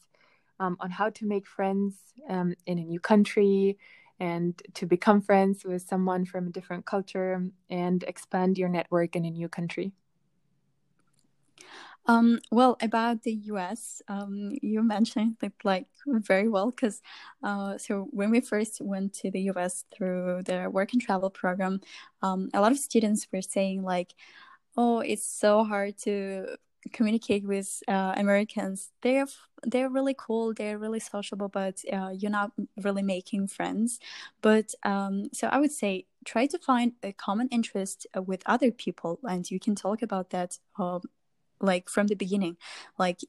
um, 0.58 0.78
on 0.80 0.90
how 0.90 1.10
to 1.10 1.26
make 1.26 1.46
friends 1.46 1.94
um, 2.30 2.54
in 2.64 2.78
a 2.78 2.84
new 2.84 2.98
country 2.98 3.76
and 4.18 4.60
to 4.72 4.86
become 4.86 5.20
friends 5.20 5.64
with 5.64 5.82
someone 5.82 6.24
from 6.24 6.46
a 6.46 6.50
different 6.50 6.86
culture 6.86 7.46
and 7.68 8.02
expand 8.04 8.56
your 8.56 8.70
network 8.70 9.16
in 9.16 9.26
a 9.26 9.30
new 9.30 9.50
country? 9.50 9.92
Um, 12.06 12.40
well, 12.50 12.76
about 12.82 13.22
the 13.22 13.32
US, 13.32 14.02
um, 14.08 14.52
you 14.60 14.82
mentioned 14.82 15.36
it 15.42 15.54
like 15.64 15.86
very 16.06 16.48
well 16.48 16.70
because 16.70 17.00
uh, 17.42 17.78
so 17.78 18.08
when 18.10 18.30
we 18.30 18.40
first 18.40 18.80
went 18.82 19.14
to 19.14 19.30
the 19.30 19.40
US 19.52 19.84
through 19.94 20.42
the 20.44 20.68
work 20.70 20.92
and 20.92 21.00
travel 21.00 21.30
program, 21.30 21.80
um, 22.22 22.50
a 22.52 22.60
lot 22.60 22.72
of 22.72 22.78
students 22.78 23.26
were 23.32 23.40
saying 23.42 23.82
like, 23.82 24.12
"Oh, 24.76 25.00
it's 25.00 25.26
so 25.26 25.64
hard 25.64 25.98
to 26.00 26.56
communicate 26.92 27.44
with 27.46 27.82
uh, 27.88 28.14
Americans. 28.16 28.92
They're 29.02 29.26
they're 29.64 29.88
really 29.90 30.14
cool. 30.18 30.54
They're 30.54 30.78
really 30.78 31.00
sociable, 31.00 31.48
but 31.48 31.82
uh, 31.92 32.10
you're 32.16 32.30
not 32.30 32.52
really 32.82 33.02
making 33.02 33.48
friends. 33.48 33.98
But 34.42 34.74
um, 34.84 35.30
so 35.32 35.48
I 35.48 35.58
would 35.58 35.72
say 35.72 36.06
try 36.24 36.46
to 36.48 36.58
find 36.58 36.92
a 37.02 37.12
common 37.12 37.48
interest 37.50 38.06
uh, 38.16 38.22
with 38.22 38.42
other 38.46 38.70
people, 38.72 39.20
and 39.24 39.50
you 39.50 39.58
can 39.60 39.74
talk 39.74 40.02
about 40.02 40.30
that 40.30 40.58
um, 40.78 41.02
like 41.60 41.88
from 41.88 42.06
the 42.06 42.16
beginning, 42.16 42.56
like. 42.98 43.20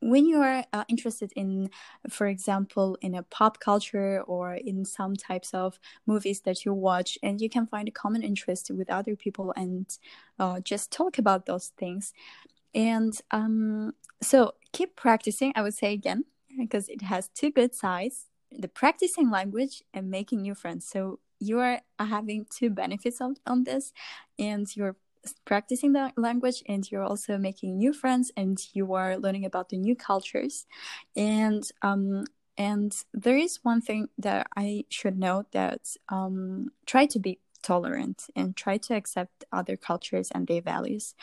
When 0.00 0.26
you 0.26 0.42
are 0.42 0.62
uh, 0.74 0.84
interested 0.88 1.32
in, 1.34 1.70
for 2.10 2.26
example, 2.26 2.98
in 3.00 3.14
a 3.14 3.22
pop 3.22 3.58
culture 3.60 4.20
or 4.26 4.54
in 4.54 4.84
some 4.84 5.16
types 5.16 5.54
of 5.54 5.80
movies 6.06 6.42
that 6.42 6.66
you 6.66 6.74
watch, 6.74 7.18
and 7.22 7.40
you 7.40 7.48
can 7.48 7.66
find 7.66 7.88
a 7.88 7.90
common 7.90 8.22
interest 8.22 8.70
with 8.70 8.90
other 8.90 9.16
people 9.16 9.54
and 9.56 9.86
uh, 10.38 10.60
just 10.60 10.92
talk 10.92 11.16
about 11.16 11.46
those 11.46 11.72
things, 11.78 12.12
and 12.74 13.18
um, 13.30 13.94
so 14.22 14.52
keep 14.72 14.96
practicing, 14.96 15.52
I 15.56 15.62
would 15.62 15.74
say 15.74 15.94
again, 15.94 16.26
because 16.58 16.90
it 16.90 17.00
has 17.02 17.28
two 17.28 17.50
good 17.50 17.74
sides 17.74 18.26
the 18.52 18.68
practicing 18.68 19.30
language 19.30 19.82
and 19.92 20.10
making 20.10 20.42
new 20.42 20.54
friends. 20.54 20.86
So 20.86 21.20
you 21.40 21.58
are 21.58 21.80
having 21.98 22.46
two 22.50 22.70
benefits 22.70 23.20
on, 23.20 23.36
on 23.46 23.64
this, 23.64 23.92
and 24.38 24.66
you're 24.76 24.96
practicing 25.44 25.92
the 25.92 26.12
language 26.16 26.62
and 26.68 26.90
you're 26.90 27.02
also 27.02 27.38
making 27.38 27.78
new 27.78 27.92
friends 27.92 28.30
and 28.36 28.58
you 28.72 28.94
are 28.94 29.16
learning 29.16 29.44
about 29.44 29.68
the 29.68 29.76
new 29.76 29.96
cultures 29.96 30.66
and 31.16 31.62
um 31.82 32.24
and 32.58 33.04
there 33.12 33.36
is 33.36 33.58
one 33.62 33.80
thing 33.80 34.08
that 34.18 34.46
i 34.56 34.84
should 34.88 35.18
note 35.18 35.50
that 35.52 35.80
um 36.08 36.68
try 36.86 37.06
to 37.06 37.18
be 37.18 37.38
tolerant 37.62 38.24
and 38.36 38.56
try 38.56 38.76
to 38.76 38.94
accept 38.94 39.44
other 39.52 39.76
cultures 39.76 40.30
and 40.32 40.46
their 40.46 40.60
values 40.62 41.14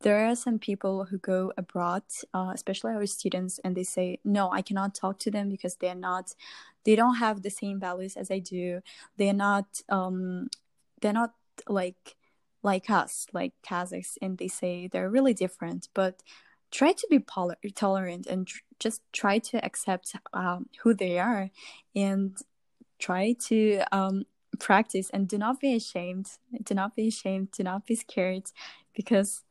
there 0.00 0.28
are 0.28 0.36
some 0.36 0.58
people 0.58 1.06
who 1.06 1.18
go 1.18 1.52
abroad, 1.56 2.04
uh, 2.32 2.52
especially 2.54 2.92
our 2.92 3.06
students, 3.06 3.58
and 3.64 3.76
they 3.76 3.82
say, 3.82 4.20
"No, 4.24 4.50
I 4.52 4.62
cannot 4.62 4.94
talk 4.94 5.18
to 5.20 5.30
them 5.30 5.48
because 5.48 5.76
they're 5.76 5.94
not, 5.94 6.34
they 6.84 6.94
don't 6.94 7.16
have 7.16 7.42
the 7.42 7.50
same 7.50 7.80
values 7.80 8.16
as 8.16 8.30
I 8.30 8.38
do. 8.38 8.80
They're 9.16 9.32
not, 9.32 9.82
um, 9.88 10.50
they're 11.00 11.12
not 11.12 11.34
like 11.68 12.16
like 12.62 12.90
us, 12.90 13.26
like 13.32 13.52
Kazakhs." 13.62 14.16
And 14.20 14.38
they 14.38 14.48
say 14.48 14.88
they're 14.88 15.10
really 15.10 15.34
different, 15.34 15.88
but 15.94 16.22
try 16.70 16.92
to 16.92 17.06
be 17.08 17.18
tolerant 17.74 18.26
and 18.26 18.46
tr- 18.46 18.62
just 18.78 19.00
try 19.12 19.38
to 19.38 19.64
accept 19.64 20.14
um, 20.32 20.68
who 20.82 20.94
they 20.94 21.18
are, 21.18 21.50
and 21.94 22.36
try 22.98 23.34
to 23.48 23.82
um, 23.92 24.24
practice 24.58 25.08
and 25.10 25.28
do 25.28 25.38
not 25.38 25.60
be 25.60 25.74
ashamed. 25.74 26.30
Do 26.62 26.74
not 26.74 26.94
be 26.96 27.08
ashamed. 27.08 27.52
Do 27.52 27.62
not 27.62 27.86
be 27.86 27.94
scared, 27.94 28.50
because 28.94 29.44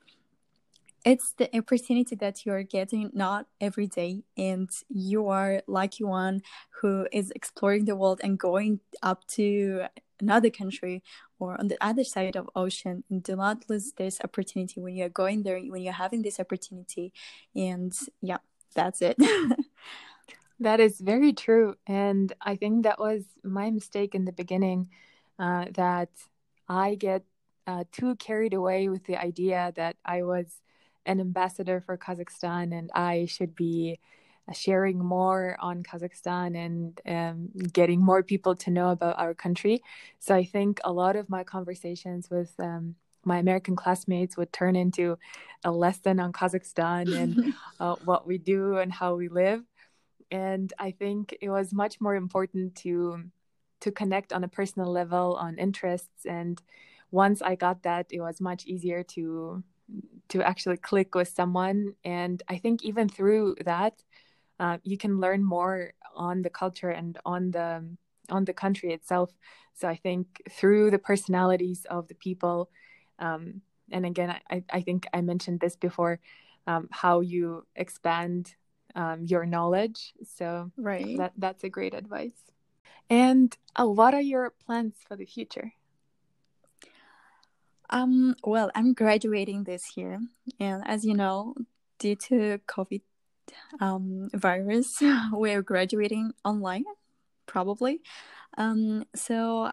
it's 1.06 1.32
the 1.34 1.56
opportunity 1.56 2.16
that 2.18 2.46
you're 2.46 2.64
getting 2.64 3.10
not 3.14 3.46
every 3.62 3.88
day 3.88 4.24
and 4.36 4.70
you 4.90 5.30
are 5.30 5.62
lucky 5.66 6.04
one 6.04 6.42
who 6.82 7.08
is 7.14 7.32
exploring 7.32 7.86
the 7.86 7.96
world 7.96 8.20
and 8.24 8.38
going 8.38 8.82
up 9.02 9.26
to 9.28 9.86
another 10.20 10.50
country 10.50 11.04
or 11.40 11.60
on 11.60 11.68
the 11.68 11.78
other 11.82 12.04
side 12.04 12.36
of 12.36 12.50
ocean 12.56 13.04
and 13.10 13.24
do 13.24 13.36
not 13.36 13.70
lose 13.70 13.94
this 13.94 14.20
opportunity 14.24 14.82
when 14.82 14.96
you're 14.96 15.10
going 15.10 15.44
there 15.44 15.60
when 15.60 15.82
you're 15.82 15.94
having 15.94 16.22
this 16.22 16.40
opportunity. 16.40 17.14
And 17.56 17.94
yeah 18.22 18.38
that's 18.76 19.02
it. 19.02 19.18
That 20.60 20.80
is 20.80 21.00
very 21.00 21.34
true. 21.34 21.76
And 21.86 22.34
i 22.42 22.56
think 22.56 22.84
that 22.84 23.00
was 23.00 23.24
my 23.44 23.70
mistake 23.70 24.16
in 24.16 24.26
the 24.26 24.32
beginning 24.32 24.90
uh, 25.38 25.66
that 25.74 26.10
i 26.68 26.96
get 26.96 27.24
uh, 27.68 27.84
too 27.92 28.16
carried 28.16 28.56
away 28.56 28.90
with 28.90 29.04
the 29.06 29.18
idea 29.22 29.72
that 29.76 29.98
i 30.04 30.24
was 30.24 30.48
an 31.08 31.20
ambassador 31.20 31.82
for 31.82 31.98
Kazakhstan, 31.98 32.78
and 32.78 32.92
I 32.94 33.26
should 33.26 33.56
be 33.56 34.00
sharing 34.54 34.98
more 34.98 35.58
on 35.60 35.84
Kazakhstan 35.84 36.56
and 36.56 37.02
um, 37.06 37.50
getting 37.74 38.02
more 38.02 38.24
people 38.24 38.56
to 38.56 38.72
know 38.72 38.90
about 38.90 39.20
our 39.20 39.34
country. 39.34 39.82
So 40.20 40.36
I 40.36 40.46
think 40.46 40.80
a 40.84 40.92
lot 40.92 41.16
of 41.16 41.30
my 41.30 41.44
conversations 41.44 42.30
with 42.30 42.54
um, 42.60 42.96
my 43.26 43.38
American 43.38 43.76
classmates 43.76 44.38
would 44.38 44.54
turn 44.54 44.76
into 44.76 45.18
a 45.64 45.72
lesson 45.72 46.20
on 46.20 46.32
Kazakhstan 46.32 47.14
and 47.16 47.54
uh, 47.80 47.96
what 48.06 48.26
we 48.26 48.38
do 48.38 48.78
and 48.78 48.92
how 48.92 49.16
we 49.16 49.28
live. 49.28 49.64
And 50.32 50.72
I 50.80 50.92
think 50.92 51.36
it 51.42 51.50
was 51.50 51.74
much 51.74 52.00
more 52.00 52.16
important 52.16 52.76
to 52.78 53.24
to 53.80 53.92
connect 53.92 54.34
on 54.34 54.44
a 54.44 54.48
personal 54.48 54.92
level 54.92 55.36
on 55.36 55.60
interests. 55.60 56.26
And 56.26 56.60
once 57.12 57.44
I 57.44 57.54
got 57.54 57.84
that, 57.84 58.08
it 58.10 58.22
was 58.22 58.42
much 58.42 58.66
easier 58.66 59.04
to 59.04 59.64
to 60.30 60.44
actually 60.44 60.78
click 60.78 61.16
with 61.16 61.30
someone 61.30 61.94
and 62.04 62.44
i 62.50 62.58
think 62.58 62.84
even 62.84 63.08
through 63.08 63.56
that 63.64 64.04
uh, 64.60 64.78
you 64.84 64.98
can 64.98 65.20
learn 65.20 65.44
more 65.44 65.94
on 66.16 66.42
the 66.42 66.50
culture 66.50 66.90
and 66.90 67.18
on 67.26 67.52
the 67.52 67.84
on 68.30 68.46
the 68.46 68.54
country 68.54 68.92
itself. 68.94 69.32
So 69.74 69.88
i 69.88 69.96
think 69.96 70.42
through 70.50 70.90
the 70.92 71.00
personalities 71.00 71.86
of 71.90 72.08
the 72.08 72.16
people 72.16 72.70
um, 73.20 73.62
and 73.92 74.06
again 74.06 74.36
I, 74.50 74.64
I 74.72 74.82
think 74.82 75.06
i 75.14 75.22
mentioned 75.22 75.60
this 75.60 75.76
before 75.76 76.20
um, 76.68 76.88
how 76.92 77.22
you 77.22 77.66
expand 77.76 78.56
um, 78.96 79.26
your 79.26 79.46
knowledge. 79.46 80.14
So 80.36 80.72
right. 80.78 81.18
that, 81.18 81.34
that's 81.38 81.64
a 81.64 81.70
great 81.70 81.94
advice. 81.94 82.52
And 83.10 83.56
uh, 83.80 83.88
what 83.88 84.14
are 84.14 84.22
your 84.22 84.52
plans 84.66 84.96
for 85.08 85.16
the 85.16 85.26
future? 85.26 85.72
Um, 87.90 88.36
well, 88.44 88.70
I'm 88.76 88.94
graduating 88.94 89.64
this 89.64 89.96
year, 89.96 90.20
and 90.60 90.84
as 90.86 91.06
you 91.06 91.14
know, 91.14 91.56
due 92.00 92.16
to 92.16 92.60
COVID 92.68 93.02
um, 93.80 94.30
virus, 94.34 95.02
we're 95.32 95.62
graduating 95.62 96.34
online, 96.44 96.86
probably. 97.46 98.02
Um, 98.58 99.06
so 99.16 99.72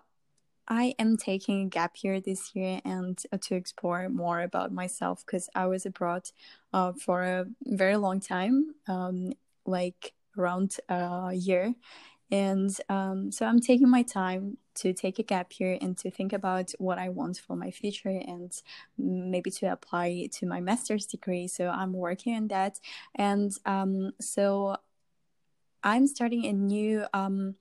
I 0.67 0.95
am 0.99 1.17
taking 1.17 1.63
a 1.67 1.69
gap 1.69 2.03
year 2.03 2.21
this 2.21 2.55
year 2.55 2.81
and 2.85 3.19
uh, 3.33 3.39
to 3.43 3.55
explore 3.55 4.09
more 4.09 4.41
about 4.41 4.73
myself 4.73 5.25
because 5.27 5.49
I 5.55 5.67
was 5.67 5.85
abroad 5.85 6.23
uh, 6.73 6.93
for 6.93 7.23
a 7.23 7.47
very 7.65 7.97
long 7.97 8.21
time, 8.21 8.75
um, 8.89 9.33
like 9.67 10.15
around 10.39 10.77
a 10.89 11.33
year, 11.35 11.75
and 12.31 12.77
um, 12.89 13.31
so 13.31 13.47
I'm 13.47 13.61
taking 13.61 13.91
my 13.91 14.03
time 14.03 14.57
to 14.77 14.93
take 14.93 15.19
a 15.19 15.23
gap 15.23 15.59
year 15.59 15.79
and 15.81 15.97
to 15.99 16.11
think 16.11 16.33
about 16.33 16.73
what 16.79 16.99
I 16.99 17.09
want 17.09 17.39
for 17.39 17.57
my 17.57 17.71
future 17.71 18.09
and 18.27 18.53
maybe 18.99 19.51
to 19.53 19.73
apply 19.73 20.29
to 20.33 20.47
my 20.47 20.61
master's 20.61 21.07
degree. 21.07 21.49
So 21.49 21.69
I'm 21.69 21.93
working 21.93 22.37
on 22.37 22.49
that. 22.49 22.81
And 23.15 23.53
um, 23.67 24.13
so 24.21 24.77
I'm 25.83 26.07
starting 26.07 26.47
a 26.47 26.53
new 26.53 27.05
um, 27.13 27.57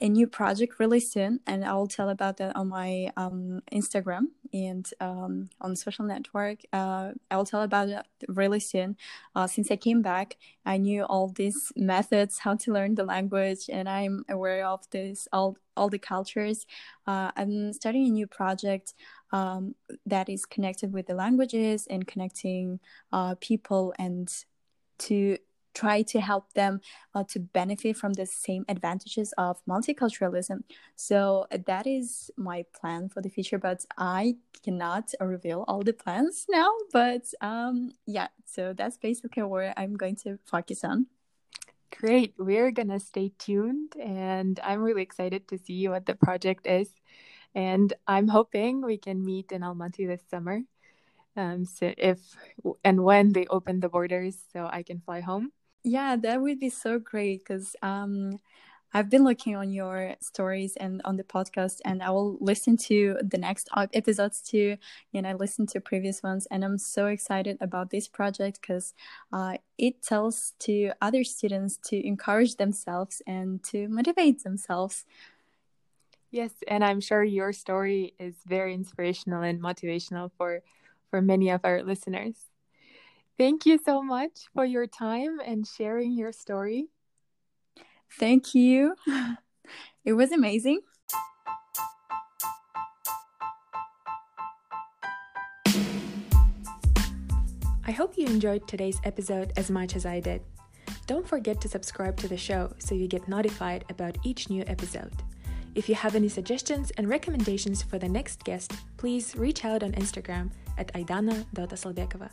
a 0.00 0.08
new 0.08 0.26
project 0.26 0.78
really 0.78 1.00
soon, 1.00 1.40
and 1.46 1.64
I'll 1.64 1.86
tell 1.86 2.08
about 2.08 2.38
that 2.38 2.56
on 2.56 2.68
my 2.68 3.12
um, 3.16 3.62
Instagram 3.72 4.28
and 4.52 4.88
um, 5.00 5.50
on 5.60 5.76
social 5.76 6.04
network. 6.04 6.60
Uh, 6.72 7.12
I'll 7.30 7.44
tell 7.44 7.62
about 7.62 7.88
it 7.88 8.06
really 8.28 8.60
soon. 8.60 8.96
Uh, 9.34 9.46
since 9.46 9.70
I 9.70 9.76
came 9.76 10.00
back, 10.00 10.36
I 10.64 10.78
knew 10.78 11.04
all 11.04 11.28
these 11.28 11.72
methods 11.76 12.38
how 12.38 12.56
to 12.56 12.72
learn 12.72 12.94
the 12.94 13.04
language, 13.04 13.68
and 13.70 13.88
I'm 13.88 14.24
aware 14.28 14.66
of 14.66 14.88
this 14.90 15.28
all 15.32 15.56
all 15.76 15.88
the 15.88 15.98
cultures. 15.98 16.66
Uh, 17.06 17.30
I'm 17.36 17.72
starting 17.72 18.06
a 18.06 18.10
new 18.10 18.26
project 18.26 18.94
um, 19.32 19.74
that 20.06 20.28
is 20.28 20.46
connected 20.46 20.92
with 20.92 21.06
the 21.06 21.14
languages 21.14 21.86
and 21.88 22.06
connecting 22.06 22.80
uh, 23.12 23.34
people 23.40 23.94
and 23.98 24.32
to 24.98 25.38
try 25.74 26.02
to 26.02 26.20
help 26.20 26.52
them 26.54 26.80
uh, 27.14 27.24
to 27.28 27.40
benefit 27.40 27.96
from 27.96 28.12
the 28.12 28.26
same 28.26 28.64
advantages 28.68 29.32
of 29.38 29.64
multiculturalism. 29.66 30.62
So 30.96 31.46
that 31.50 31.86
is 31.86 32.30
my 32.36 32.64
plan 32.78 33.08
for 33.08 33.22
the 33.22 33.28
future, 33.28 33.58
but 33.58 33.84
I 33.96 34.36
cannot 34.62 35.12
reveal 35.20 35.64
all 35.68 35.82
the 35.82 35.92
plans 35.92 36.46
now. 36.50 36.70
But 36.92 37.26
um, 37.40 37.92
yeah, 38.06 38.28
so 38.44 38.72
that's 38.72 38.98
basically 38.98 39.42
where 39.42 39.74
I'm 39.76 39.96
going 39.96 40.16
to 40.16 40.38
focus 40.46 40.84
on. 40.84 41.06
Great. 41.96 42.34
We're 42.38 42.70
going 42.70 42.88
to 42.88 43.00
stay 43.00 43.32
tuned, 43.38 43.94
and 44.00 44.58
I'm 44.62 44.80
really 44.80 45.02
excited 45.02 45.48
to 45.48 45.58
see 45.58 45.88
what 45.88 46.06
the 46.06 46.14
project 46.14 46.66
is. 46.66 46.88
And 47.54 47.92
I'm 48.06 48.28
hoping 48.28 48.80
we 48.80 48.96
can 48.96 49.24
meet 49.24 49.50
in 49.50 49.62
Almaty 49.62 50.06
this 50.06 50.22
summer. 50.30 50.60
Um, 51.36 51.64
so 51.64 51.92
if 51.96 52.18
and 52.84 53.02
when 53.02 53.32
they 53.32 53.46
open 53.46 53.80
the 53.80 53.88
borders, 53.88 54.38
so 54.52 54.68
I 54.70 54.82
can 54.82 55.00
fly 55.00 55.20
home. 55.20 55.52
Yeah, 55.82 56.16
that 56.16 56.40
would 56.42 56.60
be 56.60 56.68
so 56.70 56.98
great 56.98 57.40
because 57.40 57.74
um, 57.82 58.38
I've 58.92 59.08
been 59.08 59.24
looking 59.24 59.56
on 59.56 59.72
your 59.72 60.14
stories 60.20 60.76
and 60.76 61.00
on 61.04 61.16
the 61.16 61.24
podcast, 61.24 61.78
and 61.84 62.02
I 62.02 62.10
will 62.10 62.36
listen 62.40 62.76
to 62.88 63.16
the 63.22 63.38
next 63.38 63.68
episodes 63.94 64.42
too. 64.42 64.76
And 65.14 65.26
I 65.26 65.32
listened 65.34 65.70
to 65.70 65.80
previous 65.80 66.22
ones, 66.22 66.46
and 66.50 66.64
I'm 66.64 66.76
so 66.78 67.06
excited 67.06 67.56
about 67.60 67.90
this 67.90 68.08
project 68.08 68.60
because 68.60 68.94
uh, 69.32 69.56
it 69.78 70.02
tells 70.02 70.52
to 70.60 70.92
other 71.00 71.24
students 71.24 71.78
to 71.86 72.06
encourage 72.06 72.56
themselves 72.56 73.22
and 73.26 73.62
to 73.64 73.88
motivate 73.88 74.42
themselves. 74.44 75.06
Yes, 76.30 76.52
and 76.68 76.84
I'm 76.84 77.00
sure 77.00 77.22
your 77.24 77.52
story 77.52 78.14
is 78.18 78.36
very 78.46 78.74
inspirational 78.74 79.42
and 79.42 79.60
motivational 79.60 80.30
for 80.36 80.62
for 81.10 81.20
many 81.20 81.50
of 81.50 81.60
our 81.64 81.82
listeners. 81.82 82.49
Thank 83.40 83.64
you 83.64 83.80
so 83.82 84.02
much 84.02 84.50
for 84.52 84.66
your 84.66 84.86
time 84.86 85.40
and 85.40 85.66
sharing 85.66 86.12
your 86.12 86.30
story. 86.30 86.88
Thank 88.18 88.54
you. 88.54 88.94
It 90.04 90.14
was 90.14 90.32
amazing. 90.32 90.80
I 97.86 97.92
hope 97.92 98.18
you 98.18 98.26
enjoyed 98.26 98.66
today's 98.68 99.00
episode 99.04 99.52
as 99.56 99.70
much 99.70 99.96
as 99.96 100.04
I 100.04 100.20
did. 100.20 100.42
Don't 101.06 101.26
forget 101.26 101.60
to 101.62 101.68
subscribe 101.68 102.16
to 102.18 102.28
the 102.28 102.36
show 102.36 102.72
so 102.78 102.94
you 102.94 103.08
get 103.08 103.28
notified 103.28 103.84
about 103.88 104.18
each 104.22 104.50
new 104.50 104.64
episode. 104.66 105.12
If 105.74 105.88
you 105.88 105.94
have 105.94 106.14
any 106.14 106.28
suggestions 106.28 106.90
and 106.98 107.08
recommendations 107.08 107.82
for 107.82 107.98
the 107.98 108.08
next 108.08 108.44
guest, 108.44 108.72
please 108.96 109.34
reach 109.36 109.64
out 109.64 109.82
on 109.82 109.92
Instagram 109.92 110.50
at 110.76 110.92
aidana.asalbekova. 110.94 112.28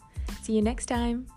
See 0.48 0.54
you 0.54 0.62
next 0.62 0.86
time! 0.86 1.37